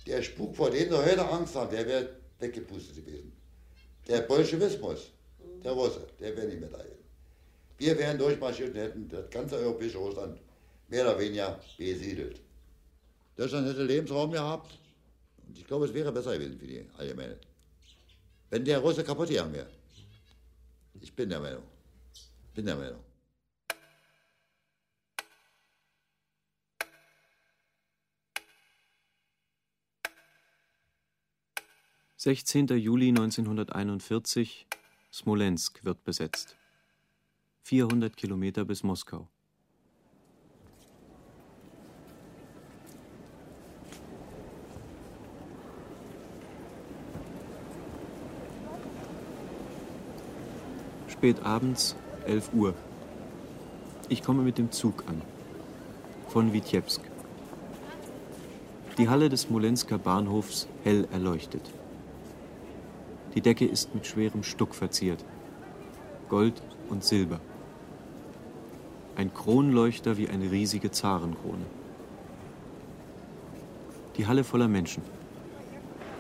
[0.06, 2.10] der Spuk, vor dem wir heute Angst haben, der wäre
[2.40, 3.32] weggepustet gewesen.
[4.08, 5.12] Der Bolschewismus,
[5.64, 6.98] der Russe, der wäre nicht mehr da gewesen.
[7.78, 10.40] Wir wären durchmarschiert und hätten das ganze europäische Russland
[10.88, 12.42] mehr oder weniger besiedelt.
[13.36, 14.78] Deutschland hätte Lebensraum gehabt
[15.48, 17.38] und ich glaube, es wäre besser gewesen für die Allgemeine.
[18.50, 19.70] Wenn der Russe kaputt gegangen wäre.
[21.00, 21.64] Ich bin der Meinung.
[22.54, 23.00] Bin der Meinung.
[32.24, 34.68] Sechzehnter Juli 1941
[35.12, 36.56] Smolensk wird besetzt.
[37.64, 39.28] 400 Kilometer bis Moskau.
[51.08, 51.96] Spät abends,
[52.28, 52.76] 11 Uhr.
[54.10, 55.24] Ich komme mit dem Zug an.
[56.28, 57.02] Von Witjewsk.
[59.00, 61.81] Die Halle des Smolensker Bahnhofs hell erleuchtet.
[63.34, 65.24] Die Decke ist mit schwerem Stuck verziert.
[66.28, 67.40] Gold und Silber.
[69.16, 71.66] Ein Kronleuchter wie eine riesige Zarenkrone.
[74.18, 75.04] Die Halle voller Menschen.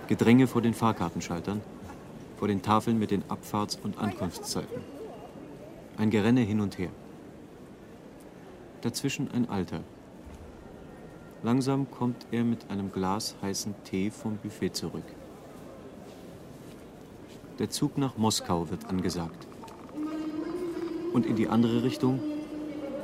[0.08, 1.62] Gedränge vor den Fahrkartenschaltern,
[2.38, 4.82] vor den Tafeln mit den Abfahrts- und Ankunftszeiten.
[5.97, 6.89] Ein Gerenne hin und her.
[8.82, 9.82] Dazwischen ein Alter.
[11.43, 15.06] Langsam kommt er mit einem Glas heißen Tee vom Buffet zurück.
[17.62, 19.45] Der Zug nach Moskau wird angesagt.
[21.13, 22.19] Und in die andere Richtung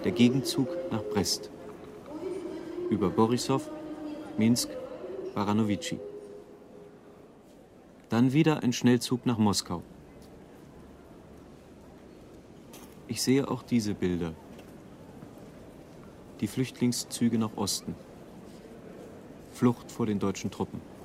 [0.04, 1.52] der Gegenzug nach Brest.
[2.90, 3.62] Über Borissow,
[4.36, 4.70] Minsk,
[5.36, 6.00] Baranovici.
[8.10, 9.84] Dann wieder ein Schnellzug nach Moskau.
[13.08, 14.34] Ich sehe auch diese Bilder.
[16.42, 17.94] Die Flüchtlingszüge nach Osten.
[19.52, 20.97] Flucht vor den deutschen Truppen.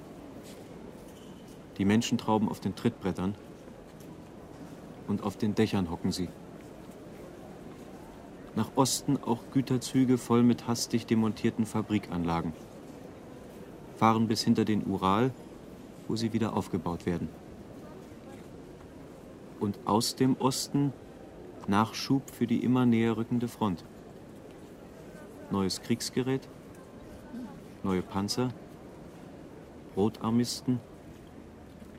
[1.79, 3.35] Die Menschentrauben auf den Trittbrettern
[5.09, 6.29] und auf den Dächern hocken sie.
[8.55, 12.53] Nach Osten auch Güterzüge voll mit hastig demontierten Fabrikanlagen.
[13.97, 15.33] Fahren bis hinter den Ural,
[16.09, 17.29] wo sie wieder aufgebaut werden.
[19.59, 20.93] Und aus dem Osten
[21.69, 23.85] Nachschub für die immer näher rückende Front.
[25.51, 26.49] Neues Kriegsgerät,
[27.83, 28.51] neue Panzer,
[29.97, 30.81] Rotarmisten,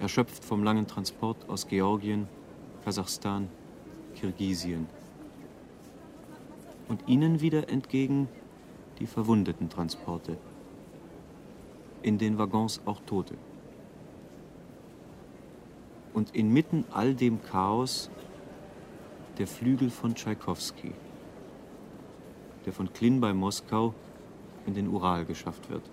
[0.04, 2.28] erschöpft vom langen Transport aus Georgien,
[2.84, 3.48] Kasachstan,
[4.16, 4.86] Kirgisien.
[6.90, 8.28] Und ihnen wieder entgegen
[9.00, 10.38] die verwundeten Transporte.
[12.02, 13.36] In den Waggons auch Tote.
[16.14, 18.10] Und inmitten all dem Chaos
[19.38, 20.92] der Flügel von Tschaikowski,
[22.66, 23.94] der von Klin bei Moskau
[24.68, 25.90] in den Ural geschafft wird.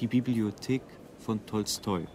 [0.00, 0.82] Die Bibliothek
[1.20, 2.08] von Tolstoi.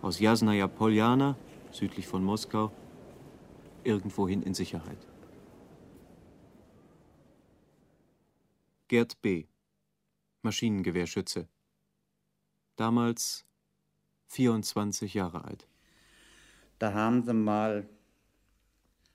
[0.00, 1.36] Aus Jasnaja Poljana,
[1.72, 2.70] südlich von Moskau,
[3.84, 4.98] irgendwohin in Sicherheit.
[8.86, 9.44] Gerd B.,
[10.42, 11.48] Maschinengewehrschütze.
[12.76, 13.44] Damals
[14.28, 15.66] 24 Jahre alt.
[16.78, 17.88] Da haben sie mal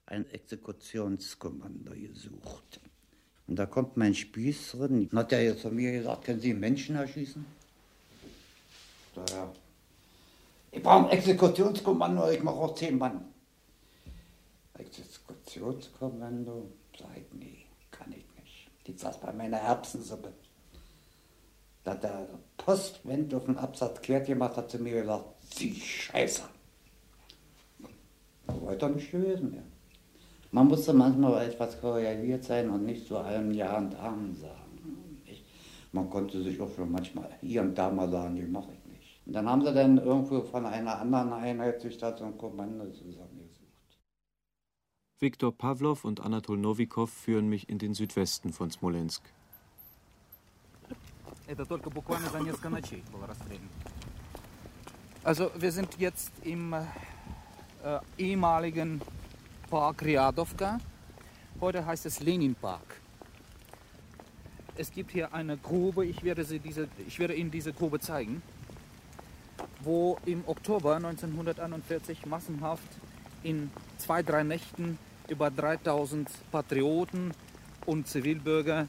[0.05, 2.81] ein Exekutionskommando gesucht.
[3.47, 7.45] Und da kommt mein Spießerin, hat er jetzt zu mir gesagt, können Sie Menschen erschießen?
[9.15, 9.53] Da, ja.
[10.73, 13.25] Ich brauche ein Exekutionskommando, ich mache auch zehn Mann.
[14.73, 16.71] Exekutionskommando?
[16.97, 18.71] Sag nee, kann ich nicht.
[18.87, 20.33] Die saß bei meiner Erbsensuppe.
[21.83, 26.41] Da hat der Postwend auf den Absatz quert gemacht, hat zu mir gesagt, Sie Scheiße.
[28.47, 29.63] Weiter nicht gewesen mehr.
[30.51, 35.21] Man musste manchmal etwas korrigiert sein und nicht zu allem Ja und Amen sagen.
[35.91, 38.82] Man konnte sich auch schon manchmal hier und da mal sagen, die mache ich.
[39.25, 42.91] Und dann haben sie dann irgendwo von einer anderen Einheit sich da so ein Kommando
[42.91, 43.63] zusammengesucht.
[45.19, 49.23] Viktor Pavlov und Anatol Novikov führen mich in den Südwesten von Smolensk.
[55.23, 59.01] Also wir sind jetzt im äh, ehemaligen
[59.69, 60.79] Park Riadovka.
[61.61, 62.99] Heute heißt es Lenin Park.
[64.75, 68.41] Es gibt hier eine Grube, ich werde, sie diese, ich werde Ihnen diese Grube zeigen,
[69.81, 72.87] wo im Oktober 1941 massenhaft
[73.43, 74.97] in zwei, drei Nächten
[75.27, 77.31] über 3000 Patrioten
[77.85, 78.87] und Zivilbürger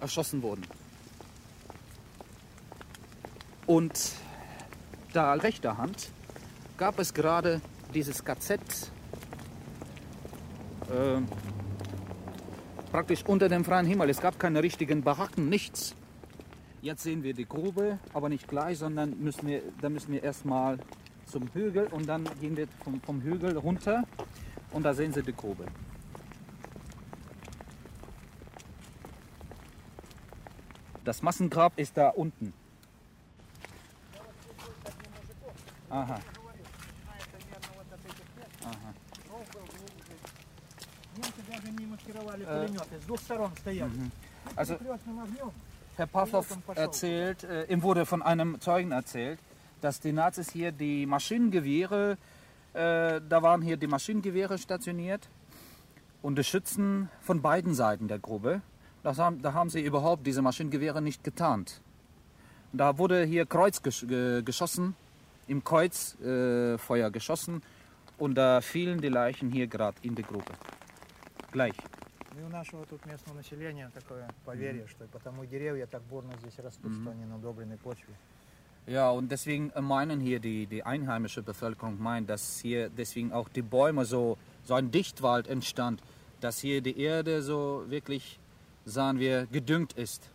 [0.00, 0.66] erschossen wurden.
[3.66, 4.12] Und
[5.12, 6.10] da rechter Hand
[6.76, 7.60] gab es gerade
[7.94, 8.60] dieses KZ
[10.90, 11.20] äh,
[12.90, 14.10] praktisch unter dem freien Himmel.
[14.10, 15.94] Es gab keine richtigen Baracken, nichts.
[16.82, 20.80] Jetzt sehen wir die Grube, aber nicht gleich, sondern müssen wir, da müssen wir erstmal
[21.26, 24.02] zum Hügel und dann gehen wir vom, vom Hügel runter
[24.72, 25.64] und da sehen Sie die Grube.
[31.04, 32.52] Das Massengrab ist da unten.
[35.88, 36.14] Aha.
[36.14, 36.20] Aha.
[44.56, 44.76] Also,
[45.96, 49.38] Herr Pavlov erzählt, äh, ihm wurde von einem Zeugen erzählt,
[49.82, 52.16] dass die Nazis hier die Maschinengewehre,
[52.72, 55.28] äh, da waren hier die Maschinengewehre stationiert
[56.22, 58.62] und die Schützen von beiden Seiten der Grube.
[59.04, 61.82] Haben, da haben sie überhaupt diese Maschinengewehre nicht getarnt.
[62.72, 64.96] Da wurde hier Kreuz geschossen,
[65.46, 67.62] im Kreuzfeuer äh, geschossen
[68.16, 70.52] und da fielen die Leichen hier gerade in die Grube.
[71.50, 71.74] Gleich.
[72.37, 76.91] И у нашего тут местного населения такое поверье, что потому деревья так бурно здесь растут,
[77.01, 78.13] что они на удобренной почве.
[78.85, 83.61] Ja, und deswegen meinen hier die, die einheimische Bevölkerung meint, dass hier deswegen auch die
[83.61, 86.01] Bäume so, so ein Dichtwald entstand,
[86.39, 88.39] dass hier die Erde so wirklich,
[88.85, 90.29] sagen wir, gedüngt ist,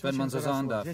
[0.00, 0.86] wenn man so sagen darf.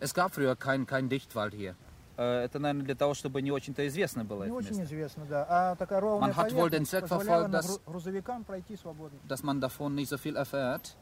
[0.00, 1.74] Es gab früher keinen kein Dichtwald hier.
[2.16, 4.84] Это, наверное, для того, чтобы не очень-то известно было Не это очень место.
[4.84, 5.46] известно, да.
[5.48, 8.44] А такая ровная Man hat wohl den поверхность Zweck позволяла verfolgt, на dass, гру- грузовикам
[8.44, 9.18] пройти свободно.
[9.26, 10.96] dass man davon nicht so viel erfährt.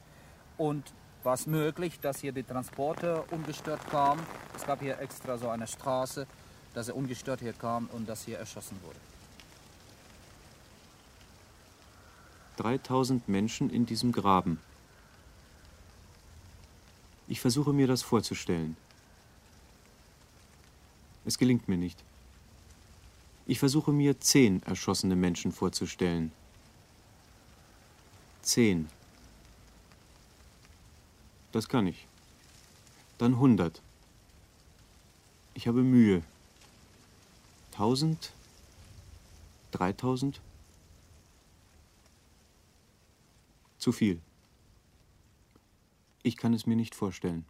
[0.59, 0.85] Und
[1.25, 4.21] war es möglich, dass hier die Transporte ungestört kamen.
[4.57, 6.27] Es gab hier extra so eine Straße,
[6.75, 8.99] dass er ungestört hier kam und dass hier erschossen wurde.
[12.57, 14.61] 3000 Menschen in diesem Graben.
[17.29, 18.77] Ich versuche mir das vorzustellen.
[21.26, 22.04] Es gelingt mir nicht.
[23.46, 26.32] Ich versuche mir zehn erschossene Menschen vorzustellen.
[28.42, 28.90] Zehn.
[31.52, 32.08] Das kann ich.
[33.18, 33.82] Dann hundert.
[35.54, 36.24] Ich habe Mühe.
[37.72, 38.34] Tausend?
[39.72, 40.42] Dreitausend?
[43.78, 44.22] Zu viel.
[46.22, 47.46] Ich kann es mir nicht vorstellen.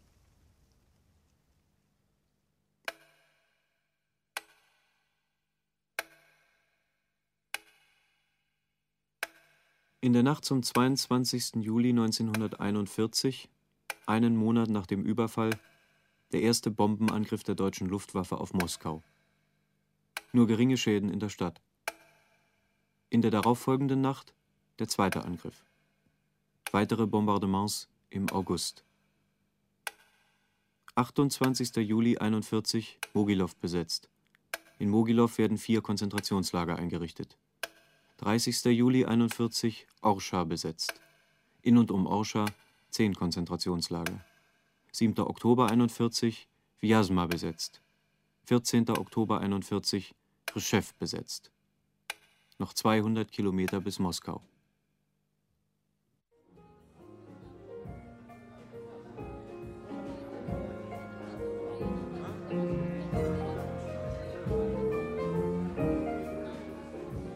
[10.04, 11.64] In der Nacht zum 22.
[11.64, 13.47] Juli 1941,
[14.06, 15.51] einen Monat nach dem Überfall,
[16.34, 19.01] der erste Bombenangriff der deutschen Luftwaffe auf Moskau.
[20.34, 21.62] Nur geringe Schäden in der Stadt.
[23.12, 24.34] In der darauffolgenden Nacht
[24.78, 25.64] der zweite Angriff.
[26.74, 28.84] Weitere Bombardements im August.
[30.95, 31.78] 28.
[31.78, 34.10] Juli 41 Mogilov besetzt.
[34.80, 37.38] In Mogilov werden vier Konzentrationslager eingerichtet.
[38.24, 38.63] 30.
[38.71, 40.93] Juli 41 Orscha besetzt.
[41.61, 42.45] In und um Orscha
[42.89, 44.24] zehn Konzentrationslager.
[44.93, 45.19] 7.
[45.19, 46.47] Oktober 41
[46.80, 47.82] Vyazma besetzt.
[48.45, 48.91] 14.
[48.91, 50.15] Oktober 41
[50.45, 51.51] Khrushchev besetzt.
[52.59, 54.41] Noch 200 Kilometer bis Moskau.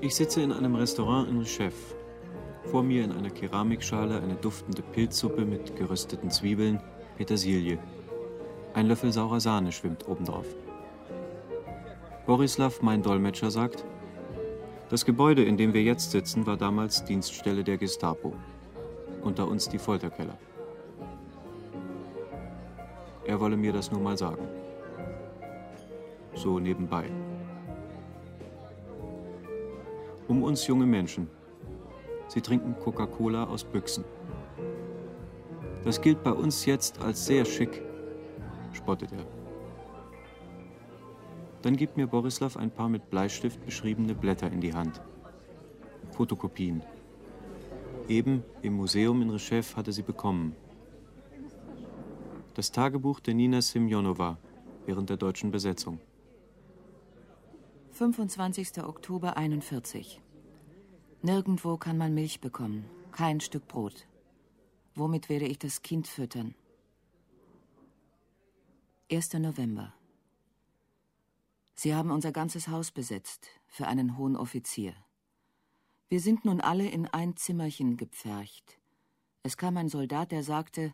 [0.08, 1.94] Ich sitze in einem Restaurant in Rechef.
[2.64, 6.80] Vor mir in einer Keramikschale eine duftende Pilzsuppe mit gerösteten Zwiebeln,
[7.18, 7.78] Petersilie.
[8.74, 10.46] Ein Löffel saurer Sahne schwimmt obendrauf.
[12.26, 13.84] Borislav, mein Dolmetscher, sagt,
[14.90, 18.34] das Gebäude, in dem wir jetzt sitzen, war damals Dienststelle der Gestapo.
[19.24, 20.38] Unter uns die Folterkeller.
[23.26, 24.48] Er wolle mir das nur mal sagen.
[26.34, 27.12] So nebenbei.
[30.28, 31.30] Um uns junge Menschen.
[32.28, 34.04] Sie trinken Coca-Cola aus Büchsen.
[35.86, 37.82] Das gilt bei uns jetzt als sehr schick,
[38.74, 39.26] spottet er.
[41.62, 45.02] Dann gibt mir Borislav ein paar mit Bleistift beschriebene Blätter in die Hand.
[46.12, 46.84] Fotokopien.
[48.10, 50.56] Eben im Museum in Reshef hatte sie bekommen.
[52.54, 54.38] Das Tagebuch der Nina Semjonova
[54.86, 56.00] während der deutschen Besetzung.
[57.98, 58.84] 25.
[58.84, 60.22] Oktober 41.
[61.24, 64.08] Nirgendwo kann man Milch bekommen, kein Stück Brot.
[64.94, 66.54] Womit werde ich das Kind füttern?
[69.12, 69.34] 1.
[69.34, 69.96] November.
[71.74, 74.94] Sie haben unser ganzes Haus besetzt für einen hohen Offizier.
[76.08, 78.78] Wir sind nun alle in ein Zimmerchen gepfercht.
[79.42, 80.94] Es kam ein Soldat, der sagte,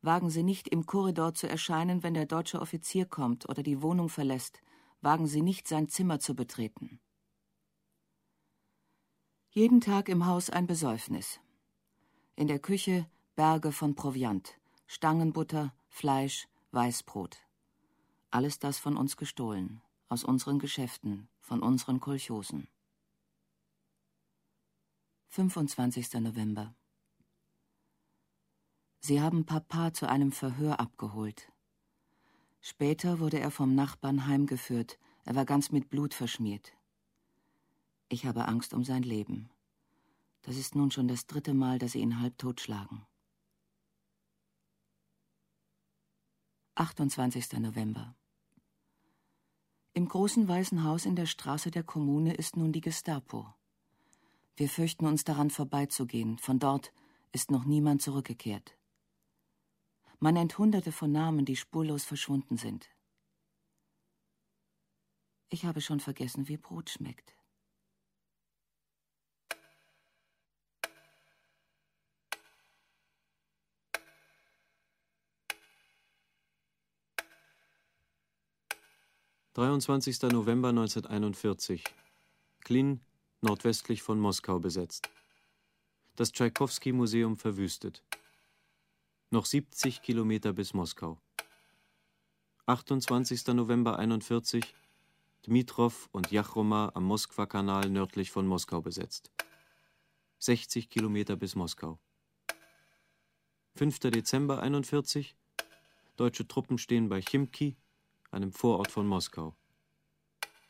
[0.00, 4.08] Wagen Sie nicht im Korridor zu erscheinen, wenn der deutsche Offizier kommt oder die Wohnung
[4.08, 4.62] verlässt.
[5.00, 7.00] Wagen Sie nicht, sein Zimmer zu betreten.
[9.50, 11.40] Jeden Tag im Haus ein Besäufnis.
[12.36, 17.38] In der Küche Berge von Proviant, Stangenbutter, Fleisch, Weißbrot.
[18.30, 22.68] Alles das von uns gestohlen aus unseren Geschäften, von unseren Kolchosen.
[25.28, 26.14] 25.
[26.14, 26.74] November.
[28.98, 31.52] Sie haben Papa zu einem Verhör abgeholt.
[32.60, 36.72] Später wurde er vom Nachbarn heimgeführt, er war ganz mit Blut verschmiert.
[38.08, 39.50] Ich habe Angst um sein Leben.
[40.42, 43.06] Das ist nun schon das dritte Mal, dass sie ihn halb totschlagen.
[46.74, 47.58] 28.
[47.58, 48.14] November.
[49.92, 53.52] Im großen weißen Haus in der Straße der Kommune ist nun die Gestapo.
[54.56, 56.38] Wir fürchten uns daran vorbeizugehen.
[56.38, 56.92] Von dort
[57.32, 58.76] ist noch niemand zurückgekehrt.
[60.22, 62.90] Man nennt hunderte von Namen, die spurlos verschwunden sind.
[65.48, 67.34] Ich habe schon vergessen, wie Brot schmeckt.
[79.54, 80.22] 23.
[80.22, 81.82] November 1941.
[82.60, 83.00] Klin,
[83.40, 85.10] nordwestlich von Moskau besetzt.
[86.14, 88.02] Das Tschaikowski-Museum verwüstet.
[89.32, 91.16] Noch 70 Kilometer bis Moskau.
[92.66, 93.46] 28.
[93.54, 94.74] November 41.
[95.46, 99.30] Dmitrov und Jachroma am Moskwa-Kanal nördlich von Moskau besetzt.
[100.40, 102.00] 60 Kilometer bis Moskau.
[103.76, 104.00] 5.
[104.00, 105.36] Dezember 41.
[106.16, 107.76] Deutsche Truppen stehen bei Chimki,
[108.32, 109.54] einem Vorort von Moskau.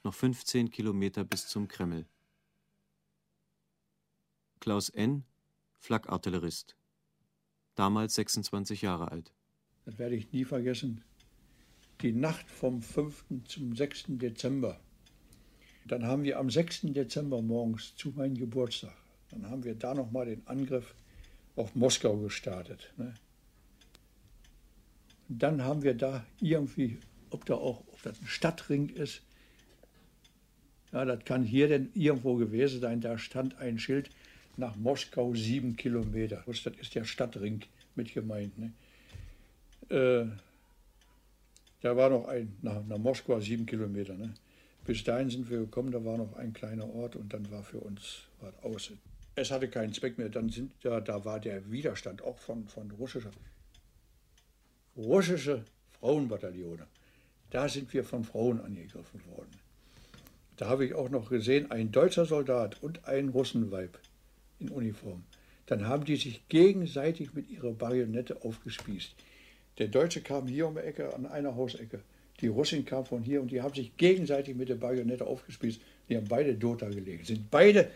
[0.05, 2.05] Noch 15 Kilometer bis zum Kreml.
[4.61, 5.25] Klaus N.,
[5.79, 6.77] Flakartillerist.
[7.81, 9.33] Damals 26 Jahre alt.
[9.87, 11.03] Das werde ich nie vergessen.
[12.03, 13.25] Die Nacht vom 5.
[13.47, 14.05] zum 6.
[14.09, 14.79] Dezember.
[15.87, 16.93] Dann haben wir am 6.
[16.93, 18.95] Dezember morgens zu meinem Geburtstag,
[19.31, 20.95] dann haben wir da nochmal den Angriff
[21.57, 22.93] auf Moskau gestartet.
[22.99, 23.15] Ne?
[25.31, 26.99] Dann haben wir da irgendwie
[27.31, 29.23] ob da auch ob das ein Stadtring ist.
[30.93, 33.01] Ja, das kann hier denn irgendwo gewesen sein.
[33.01, 34.11] Da stand ein Schild
[34.61, 36.45] nach Moskau sieben Kilometer.
[36.47, 37.63] Das ist der Stadtring
[37.97, 38.57] mit gemeint.
[38.59, 38.73] Ne?
[39.89, 40.27] Äh,
[41.81, 44.15] da war noch ein, nach, nach Moskau sieben Kilometer.
[44.15, 44.35] Ne?
[44.85, 47.79] Bis dahin sind wir gekommen, da war noch ein kleiner Ort und dann war für
[47.79, 48.93] uns was aus.
[49.35, 50.29] Es hatte keinen Zweck mehr.
[50.29, 53.31] Dann sind, ja, da war der Widerstand auch von, von russischer,
[54.97, 55.65] russische
[55.99, 56.87] Frauenbataillone.
[57.51, 59.59] Da sind wir von Frauen angegriffen worden.
[60.57, 63.99] Da habe ich auch noch gesehen, ein deutscher Soldat und ein Russenweib
[64.61, 65.25] in Uniform.
[65.67, 69.15] Dann haben die sich gegenseitig mit ihrer Bajonette aufgespießt.
[69.79, 72.01] Der Deutsche kam hier um die Ecke an einer Hausecke.
[72.41, 75.81] Die Russin kam von hier und die haben sich gegenseitig mit der Bajonette aufgespießt.
[76.09, 77.27] Die haben beide Dota gelegt.
[77.27, 77.91] Sind beide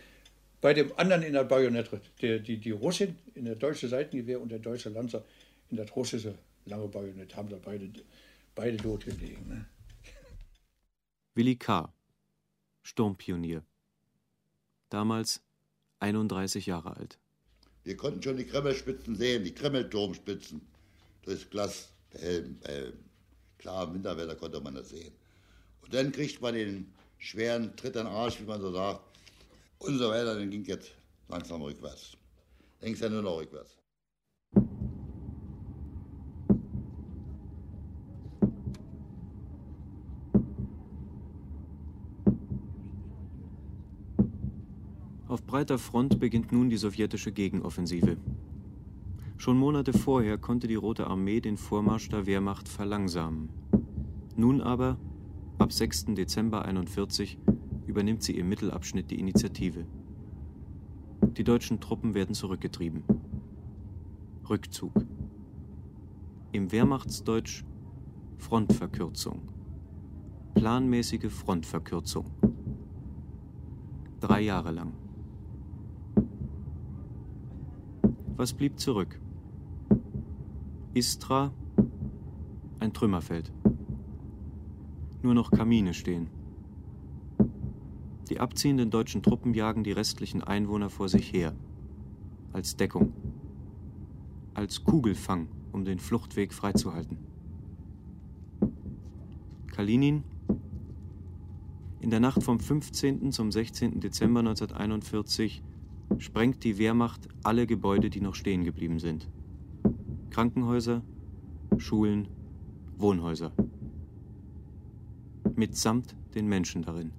[0.61, 2.01] bei dem anderen in der Bajonette.
[2.21, 5.23] Der, die, die Russin in der deutsche Seitengewehr und der deutsche Lanzer
[5.69, 6.35] in der russische
[6.65, 7.89] lange Bajonette haben da beide
[8.55, 9.47] beide tot gelegen.
[9.47, 9.65] Ne?
[11.35, 11.93] Willi K.,
[12.83, 13.63] Sturmpionier.
[14.89, 15.41] Damals
[15.99, 17.19] 31 Jahre alt.
[17.83, 20.61] Wir konnten schon die Kremmelspitzen sehen, die Kremmelturmspitzen.
[21.23, 22.93] Durchs Glas, Helm, Helm.
[23.57, 25.13] Klar, im Winterwetter konnte man das sehen.
[25.81, 29.01] Und dann kriegt man den schweren Tritt an den Arsch, wie man so sagt.
[29.79, 30.91] Und so weiter, dann ging es
[31.27, 32.17] langsam rückwärts.
[32.79, 33.77] Dann ging es ja nur noch rückwärts.
[45.35, 48.15] Auf breiter Front beginnt nun die sowjetische Gegenoffensive.
[49.35, 53.49] Schon Monate vorher konnte die Rote Armee den Vormarsch der Wehrmacht verlangsamen.
[54.37, 54.97] Nun aber,
[55.57, 56.05] ab 6.
[56.15, 57.37] Dezember 1941,
[57.85, 59.83] übernimmt sie im Mittelabschnitt die Initiative.
[61.35, 63.03] Die deutschen Truppen werden zurückgetrieben.
[64.49, 64.93] Rückzug.
[66.53, 67.65] Im Wehrmachtsdeutsch
[68.37, 69.41] Frontverkürzung.
[70.53, 72.31] Planmäßige Frontverkürzung.
[74.21, 74.93] Drei Jahre lang.
[78.37, 79.17] Was blieb zurück?
[80.93, 81.53] Istra,
[82.79, 83.49] ein Trümmerfeld.
[85.21, 86.27] Nur noch Kamine stehen.
[88.29, 91.55] Die abziehenden deutschen Truppen jagen die restlichen Einwohner vor sich her.
[92.51, 93.13] Als Deckung.
[94.53, 97.17] Als Kugelfang, um den Fluchtweg freizuhalten.
[99.67, 100.25] Kalinin.
[102.01, 103.31] In der Nacht vom 15.
[103.31, 104.01] zum 16.
[104.01, 105.63] Dezember 1941
[106.19, 109.27] sprengt die Wehrmacht alle Gebäude, die noch stehen geblieben sind.
[110.29, 111.01] Krankenhäuser,
[111.77, 112.27] Schulen,
[112.97, 113.51] Wohnhäuser.
[115.55, 117.11] Mitsamt den Menschen darin.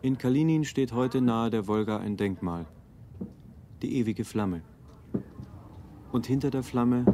[0.00, 2.66] In Kalinin steht heute nahe der Wolga ein Denkmal.
[3.82, 4.62] Die ewige Flamme.
[6.12, 7.04] Und hinter der Flamme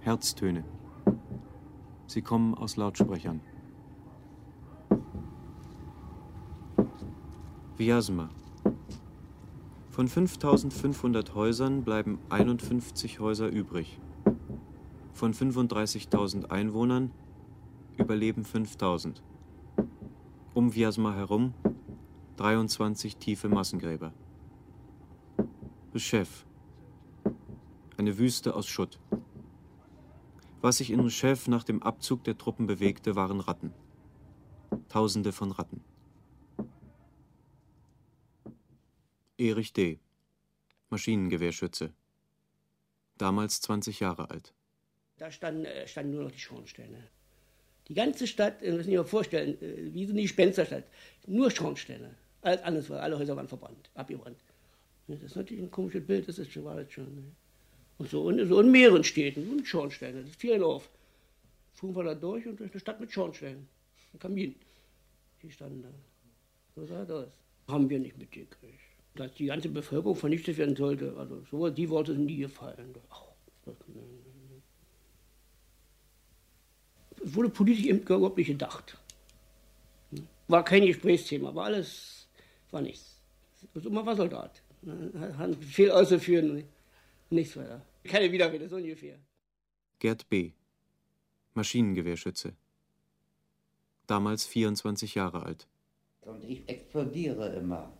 [0.00, 0.64] Herztöne.
[2.14, 3.40] Sie kommen aus Lautsprechern.
[7.76, 8.30] Vyasma.
[9.90, 13.98] Von 5500 Häusern bleiben 51 Häuser übrig.
[15.12, 17.10] Von 35.000 Einwohnern
[17.96, 19.20] überleben 5000.
[20.54, 21.52] Um Vyasma herum
[22.36, 24.12] 23 tiefe Massengräber.
[25.96, 26.46] Chef.
[27.96, 29.00] Eine Wüste aus Schutt.
[30.64, 33.74] Was sich in Chef nach dem Abzug der Truppen bewegte, waren Ratten.
[34.88, 35.84] Tausende von Ratten.
[39.36, 39.98] Erich D.,
[40.88, 41.92] Maschinengewehrschütze.
[43.18, 44.54] Damals 20 Jahre alt.
[45.18, 47.10] Da standen, äh, standen nur noch die Schornsteine.
[47.88, 50.84] Die ganze Stadt, das müssen Sie sich vorstellen, äh, wie so eine Gespensterstadt.
[51.26, 52.14] Nur Schornsteine.
[52.40, 54.42] Alles anderes war, alle Häuser waren verbrannt, abgebrannt.
[55.08, 57.14] Das ist natürlich ein komisches Bild, das ist schon, war das schon.
[57.14, 57.32] Ne?
[57.98, 60.88] Und so, und so in mehreren Städten, und Schornsteine, das viel auf.
[61.74, 63.68] Fuhren wir da durch und ist eine Stadt mit Schornsteinen,
[64.12, 64.54] ein Kamin.
[65.42, 65.90] Die standen da.
[66.74, 67.28] So sah das.
[67.68, 68.80] Haben wir nicht mitgekriegt.
[69.14, 72.94] Dass die ganze Bevölkerung vernichtet werden sollte, also so, die Worte sind nie gefallen.
[73.10, 73.22] Ach,
[73.64, 74.62] das, ne, ne, ne.
[77.24, 78.98] Es wurde politisch überhaupt nicht gedacht.
[80.48, 82.24] War kein Gesprächsthema, war alles
[82.74, 83.20] war nichts.
[83.74, 84.60] Also man war Soldat.
[85.38, 86.64] Hat viel auszuführen,
[87.30, 87.84] nichts weiter.
[88.04, 89.18] Keine Widerrede, so ungefähr.
[89.98, 90.52] Gerd B.,
[91.54, 92.54] Maschinengewehrschütze.
[94.06, 95.66] Damals 24 Jahre alt.
[96.20, 97.92] Und ich explodiere immer.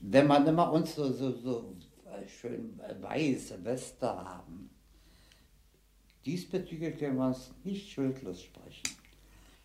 [0.00, 1.76] Wenn man immer uns so, so, so
[2.26, 4.70] schön weiße Weste haben,
[6.24, 8.96] diesbezüglich können wir uns nicht schuldlos sprechen.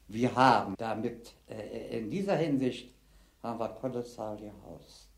[0.07, 2.93] Wir haben damit äh, in dieser Hinsicht
[3.41, 5.09] haben wir kolossal gehaust.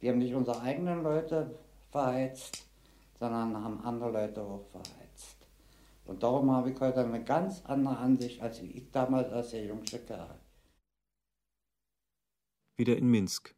[0.00, 1.58] Wir haben nicht unsere eigenen Leute
[1.90, 2.65] verheizt,
[3.18, 5.46] sondern haben andere Leute auch verheizt.
[6.04, 9.98] Und darum habe ich heute eine ganz andere Ansicht, als ich damals als der jüngste
[9.98, 10.38] Kerl.
[12.76, 13.54] Wieder in Minsk.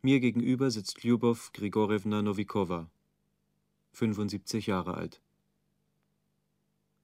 [0.00, 2.90] Mir gegenüber sitzt Lyubov Grigorevna Novikova,
[3.92, 5.22] 75 Jahre alt.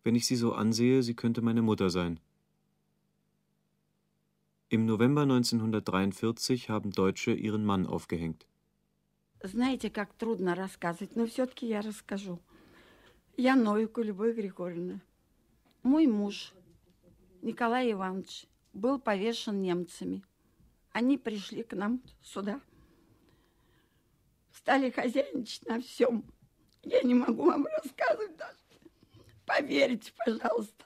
[0.02, 2.18] Wenn ich sie so ansehe, sie könnte meine Mutter sein.
[4.70, 8.47] Im November 1943 haben Deutsche ihren Mann aufgehängt.
[9.42, 12.40] Знаете, как трудно рассказывать, но все-таки я расскажу.
[13.36, 15.00] Я Новику Любовь Григорьевна.
[15.84, 16.52] Мой муж,
[17.40, 20.24] Николай Иванович, был повешен немцами.
[20.90, 22.60] Они пришли к нам сюда.
[24.52, 26.24] Стали хозяйничать на всем.
[26.82, 28.58] Я не могу вам рассказывать даже.
[29.46, 30.84] Поверьте, пожалуйста.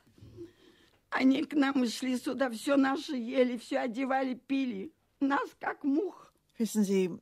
[1.08, 4.92] Они к нам и шли сюда, все наше ели, все одевали, пили.
[5.20, 6.32] Нас как мух.
[6.58, 7.18] Wissen Sie,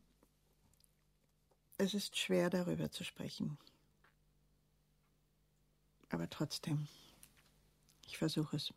[1.80, 3.56] es ist schwer darüber zu sprechen.
[6.10, 6.88] Aber trotzdem,
[8.06, 8.72] ich versuche es.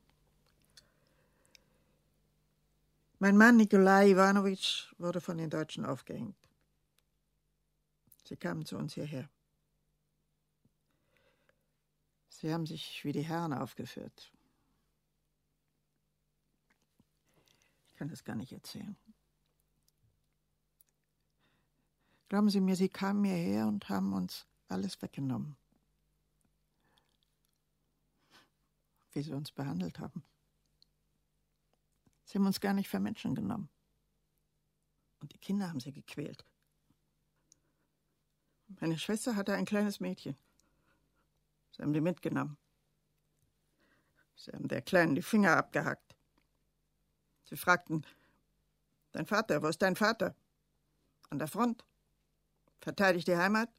[3.19, 6.35] Mein Mann Nikolai Ivanovich wurde von den Deutschen aufgehängt.
[8.23, 9.29] Sie kamen zu uns hierher.
[12.29, 14.31] Sie haben sich wie die Herren aufgeführt.
[17.87, 18.95] Ich kann das gar nicht erzählen.
[22.33, 25.55] Glauben Sie mir, Sie kamen hierher und haben uns alles weggenommen.
[29.11, 30.23] Wie Sie uns behandelt haben.
[32.23, 33.69] Sie haben uns gar nicht für Menschen genommen.
[35.19, 36.43] Und die Kinder haben sie gequält.
[38.79, 40.35] Meine Schwester hatte ein kleines Mädchen.
[41.69, 42.57] Sie haben die mitgenommen.
[44.37, 46.15] Sie haben der Kleinen die Finger abgehackt.
[47.43, 48.03] Sie fragten,
[49.11, 50.35] dein Vater, wo ist dein Vater?
[51.29, 51.85] An der Front.
[52.83, 53.69] Verteidigt die Heimat?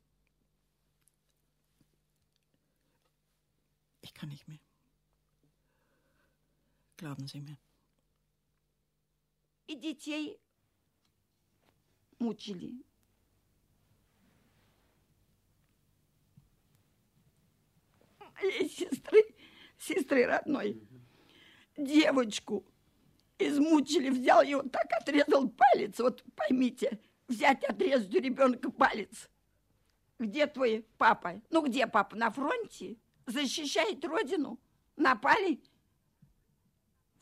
[4.00, 4.59] Ich kann nicht mehr.
[6.96, 7.59] Glauben Sie mir.
[9.66, 10.40] И детей
[12.18, 12.82] мучили.
[18.18, 19.22] Моей сестры,
[19.76, 20.80] сестры родной,
[21.76, 22.64] девочку
[23.38, 26.00] измучили, взял ее, так отрезал палец.
[26.00, 26.98] Вот поймите,
[27.28, 29.28] взять, отрезать у ребенка палец.
[30.18, 31.40] Где твой папа?
[31.50, 32.16] Ну, где папа?
[32.16, 32.96] На фронте?
[33.26, 34.60] Защищает родину?
[34.96, 35.60] Напали?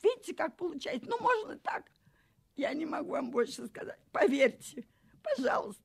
[0.02, 1.08] Видите, как получается?
[1.08, 1.90] Ну, можно так.
[2.56, 3.98] Я не могу вам больше сказать.
[4.10, 4.86] Поверьте,
[5.22, 5.82] пожалуйста.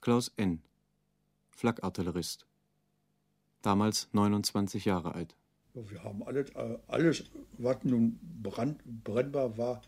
[0.00, 0.62] Klaus N.,
[1.50, 2.46] Flakartillerist.
[3.62, 5.34] Damals 29 Jahre alt.
[5.74, 7.24] Wir haben alles, äh, alles
[7.58, 9.82] was nun brand, brennbar war,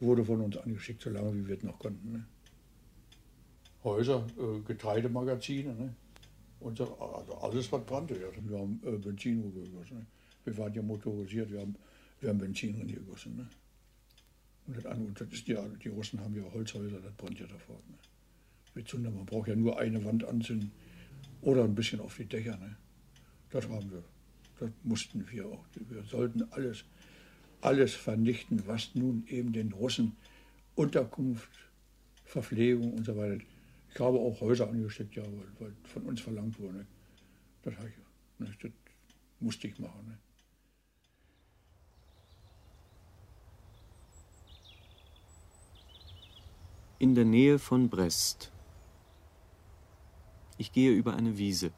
[0.00, 2.12] wurde von uns angeschickt, solange wie wir es noch konnten.
[2.12, 2.24] Ne?
[3.84, 5.94] Häuser, äh, Getreidemagazine, ne?
[6.60, 8.14] Das, also alles, was brannte.
[8.14, 8.28] Ja.
[8.48, 9.98] Wir haben äh, Benzin gegossen.
[9.98, 10.06] Ne?
[10.44, 11.76] Wir waren ja motorisiert, wir haben,
[12.20, 13.36] wir haben Benzin gegossen.
[13.36, 13.48] Ne?
[14.66, 17.76] Und, das, und das ist ja, die Russen haben ja Holzhäuser, das brennt ja davor.
[17.88, 17.94] Ne?
[18.74, 20.72] Mit Zunder, man braucht ja nur eine Wand anzünden
[21.42, 22.56] oder ein bisschen auf die Dächer.
[22.56, 22.76] Ne?
[23.50, 24.02] Das haben wir.
[24.58, 25.64] Das mussten wir auch.
[25.74, 26.84] Wir sollten alles,
[27.60, 30.16] alles vernichten, was nun eben den Russen
[30.74, 31.50] Unterkunft,
[32.24, 33.42] Verpflegung und so weiter.
[33.92, 35.24] Ich habe auch Häuser angesteckt, ja,
[35.58, 36.86] weil, von uns verlangt wurde.
[37.62, 38.70] Das, ich, ne, das
[39.40, 40.06] musste ich machen.
[40.06, 40.18] Ne.
[47.00, 48.52] In der Nähe von Brest.
[50.58, 51.72] Ich gehe über eine Wiese.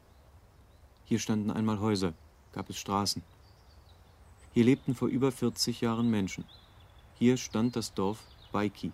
[1.05, 2.13] Hier standen einmal Häuser,
[2.51, 3.23] gab es Straßen.
[4.53, 6.43] Hier lebten vor über 40 Jahren Menschen.
[7.17, 8.19] Hier stand das Dorf
[8.51, 8.91] Baiki.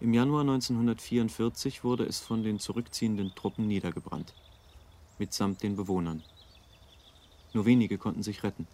[0.00, 4.34] Im Januar 1944 wurde es von den zurückziehenden Truppen niedergebrannt,
[5.18, 6.24] mitsamt den Bewohnern.
[7.52, 8.66] Nur wenige konnten sich retten.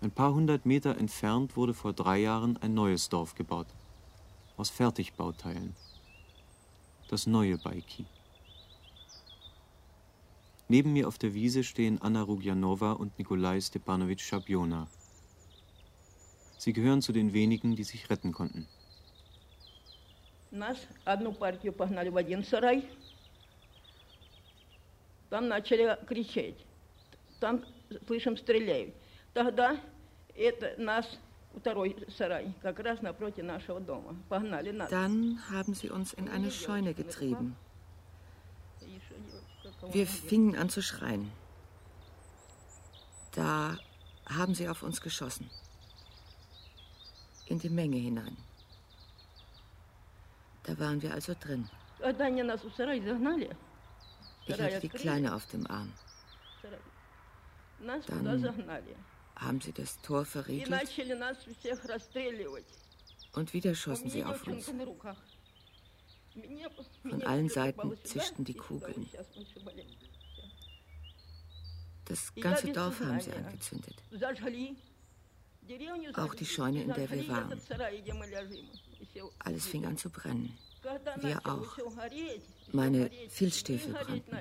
[0.00, 3.66] Ein paar hundert Meter entfernt wurde vor drei Jahren ein neues Dorf gebaut,
[4.56, 5.76] aus Fertigbauteilen.
[7.08, 8.06] Das neue Baiki.
[10.67, 14.87] Neben mir auf der Wiese stehen Anna Rugjanova und Nikolai Stepanowitsch Schabjona.
[16.57, 18.67] Sie gehören zu den wenigen, die sich retten konnten.
[20.51, 22.85] Нас одну партию погнали в один сарай.
[25.29, 26.55] Там начали кричать.
[27.39, 27.63] Там,
[28.05, 28.93] слышим, стреляют.
[29.33, 29.79] Тогда
[30.35, 31.19] это нас
[31.55, 34.15] второй сарай, как раз напротив нашего дома.
[34.29, 34.89] Погнали нас.
[34.89, 37.55] Dann haben sie uns in eine Scheune getrieben.
[39.92, 41.32] Wir fingen an zu schreien.
[43.32, 43.78] Da
[44.26, 45.50] haben sie auf uns geschossen.
[47.46, 48.36] In die Menge hinein.
[50.64, 51.68] Da waren wir also drin.
[54.46, 55.92] Ich hatte die Kleine auf dem Arm.
[58.06, 59.06] Dann
[59.36, 60.90] haben sie das Tor verriegelt
[63.32, 64.72] und wieder schossen sie auf uns.
[67.02, 69.08] Von allen Seiten zischten die Kugeln.
[72.06, 73.94] Das ganze Dorf haben sie angezündet.
[76.14, 77.60] Auch die Scheune, in der wir waren.
[79.40, 80.56] Alles fing an zu brennen.
[81.20, 81.78] Wir auch.
[82.72, 84.38] Meine Filzstiefel brannten.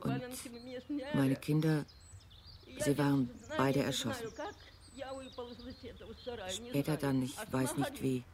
[0.00, 0.22] Und
[1.14, 1.84] meine Kinder,
[2.78, 4.28] sie waren beide erschossen.
[6.68, 8.24] Später dann, ich weiß nicht wie,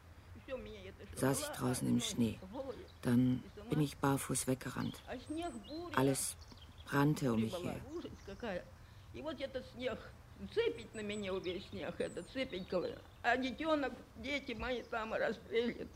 [1.17, 2.39] saß ich draußen im Schnee.
[3.03, 5.01] Dann bin ich barfuß weggerannt.
[5.97, 6.37] Alles
[6.87, 7.81] brannte um mich her.
[10.55, 12.67] цепить на меня весь снег, это цепить,
[13.23, 15.89] а детенок, дети мои там расстрелят.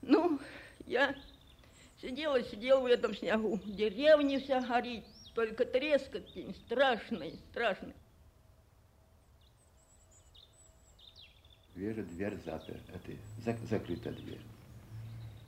[0.00, 0.40] Ну,
[0.86, 1.14] я
[2.00, 3.60] сидела, сидела в этом снегу.
[3.64, 6.24] Деревня вся горит, только трескот
[6.66, 7.94] страшный, страшный.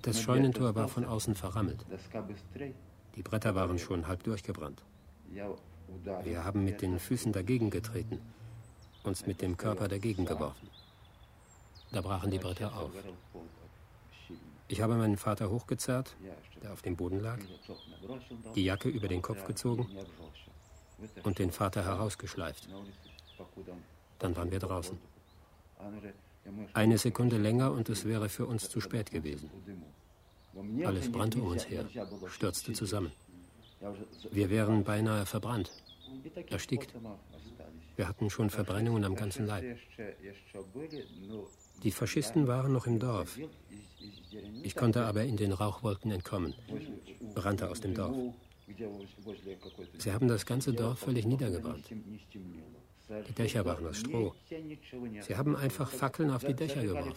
[0.02, 1.84] Das Scheunentor war von außen verrammelt.
[3.16, 4.82] Die Bretter waren schon halb durchgebrannt.
[6.24, 8.20] Wir haben mit den Füßen dagegen getreten,
[9.02, 10.68] uns mit dem Körper dagegen geworfen.
[11.92, 12.90] Da brachen die Bretter auf.
[14.68, 16.16] Ich habe meinen Vater hochgezerrt,
[16.62, 17.38] der auf dem Boden lag,
[18.54, 19.86] die Jacke über den Kopf gezogen
[21.22, 22.68] und den Vater herausgeschleift.
[24.18, 24.98] Dann waren wir draußen.
[26.72, 29.50] Eine Sekunde länger und es wäre für uns zu spät gewesen.
[30.84, 31.84] Alles brannte um uns her,
[32.28, 33.12] stürzte zusammen.
[34.30, 35.70] Wir wären beinahe verbrannt,
[36.48, 36.94] erstickt.
[37.96, 39.78] Wir hatten schon Verbrennungen am ganzen Leib.
[41.82, 43.38] Die Faschisten waren noch im Dorf.
[44.62, 46.54] Ich konnte aber in den Rauchwolken entkommen,
[47.36, 48.16] rannte aus dem Dorf.
[49.98, 51.84] Sie haben das ganze Dorf völlig niedergebrannt.
[53.08, 54.34] Die Dächer waren aus Stroh.
[55.20, 57.14] Sie haben einfach Fackeln auf die Dächer geworfen.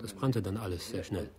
[0.00, 1.30] Das brannte dann alles sehr schnell.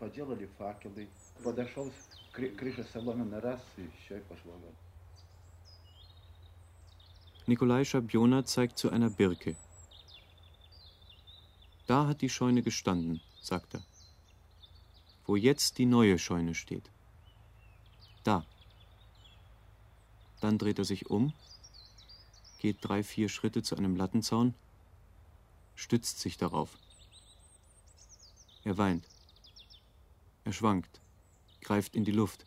[7.47, 9.55] Nikolai Schabjona zeigt zu einer Birke.
[11.87, 13.83] Da hat die Scheune gestanden, sagt er.
[15.25, 16.89] Wo jetzt die neue Scheune steht.
[18.23, 18.45] Da.
[20.39, 21.33] Dann dreht er sich um,
[22.61, 24.53] geht drei, vier Schritte zu einem Lattenzaun,
[25.73, 26.77] stützt sich darauf.
[28.63, 29.07] Er weint.
[30.43, 31.01] Er schwankt,
[31.61, 32.45] greift in die Luft.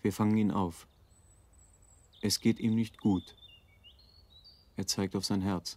[0.00, 0.86] Wir fangen ihn auf.
[2.22, 3.36] Es geht ihm nicht gut.
[4.76, 5.76] Er zeigt auf sein Herz.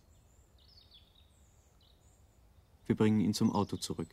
[2.85, 4.07] Wir bringen ihn zum Auto zurück.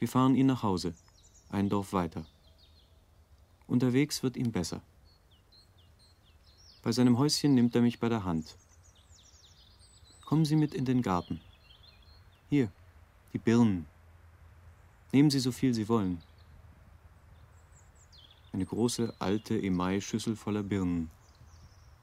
[0.00, 0.92] Wir fahren ihn nach Hause,
[1.50, 2.26] ein Dorf weiter.
[3.68, 4.82] Unterwegs wird ihm besser.
[6.82, 8.56] Bei seinem Häuschen nimmt er mich bei der Hand.
[10.24, 11.40] Kommen Sie mit in den Garten.
[12.48, 12.72] Hier,
[13.32, 13.86] die Birnen.
[15.12, 16.22] Nehmen Sie so viel Sie wollen.
[18.52, 21.10] Eine große, alte Emai-Schüssel voller Birnen.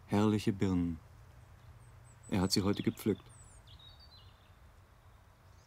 [0.05, 0.99] Herrliche Birnen.
[2.29, 3.23] Er hat sie heute gepflückt.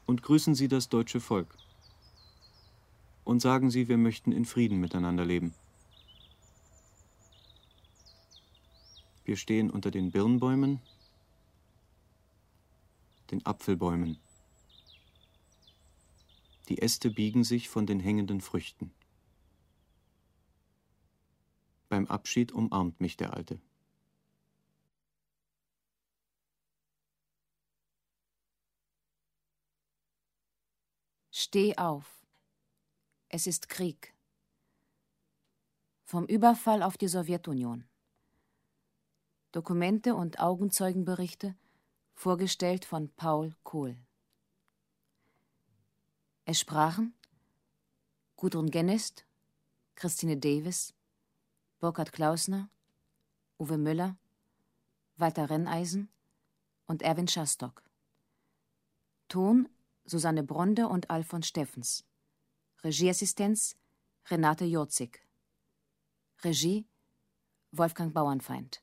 [0.06, 1.48] Und grüßen Sie das deutsche Volk.
[3.24, 5.54] Und sagen Sie, wir möchten in Frieden miteinander leben.
[9.30, 10.80] Wir stehen unter den Birnbäumen,
[13.30, 14.18] den Apfelbäumen.
[16.68, 18.92] Die Äste biegen sich von den hängenden Früchten.
[21.88, 23.60] Beim Abschied umarmt mich der Alte.
[31.30, 32.26] Steh auf.
[33.28, 34.12] Es ist Krieg.
[36.02, 37.84] Vom Überfall auf die Sowjetunion.
[39.52, 41.56] Dokumente und Augenzeugenberichte,
[42.14, 43.96] vorgestellt von Paul Kohl.
[46.44, 47.14] Es sprachen
[48.36, 49.26] Gudrun Gennest,
[49.96, 50.94] Christine Davis,
[51.80, 52.70] Burkhard Klausner,
[53.58, 54.16] Uwe Müller,
[55.16, 56.08] Walter Renneisen
[56.86, 57.82] und Erwin Schastock.
[59.28, 59.68] Ton
[60.04, 62.04] Susanne Bronde und Alfons Steffens.
[62.82, 63.76] Regieassistenz
[64.26, 65.26] Renate Jurzig.
[66.42, 66.86] Regie
[67.72, 68.82] Wolfgang Bauernfeind.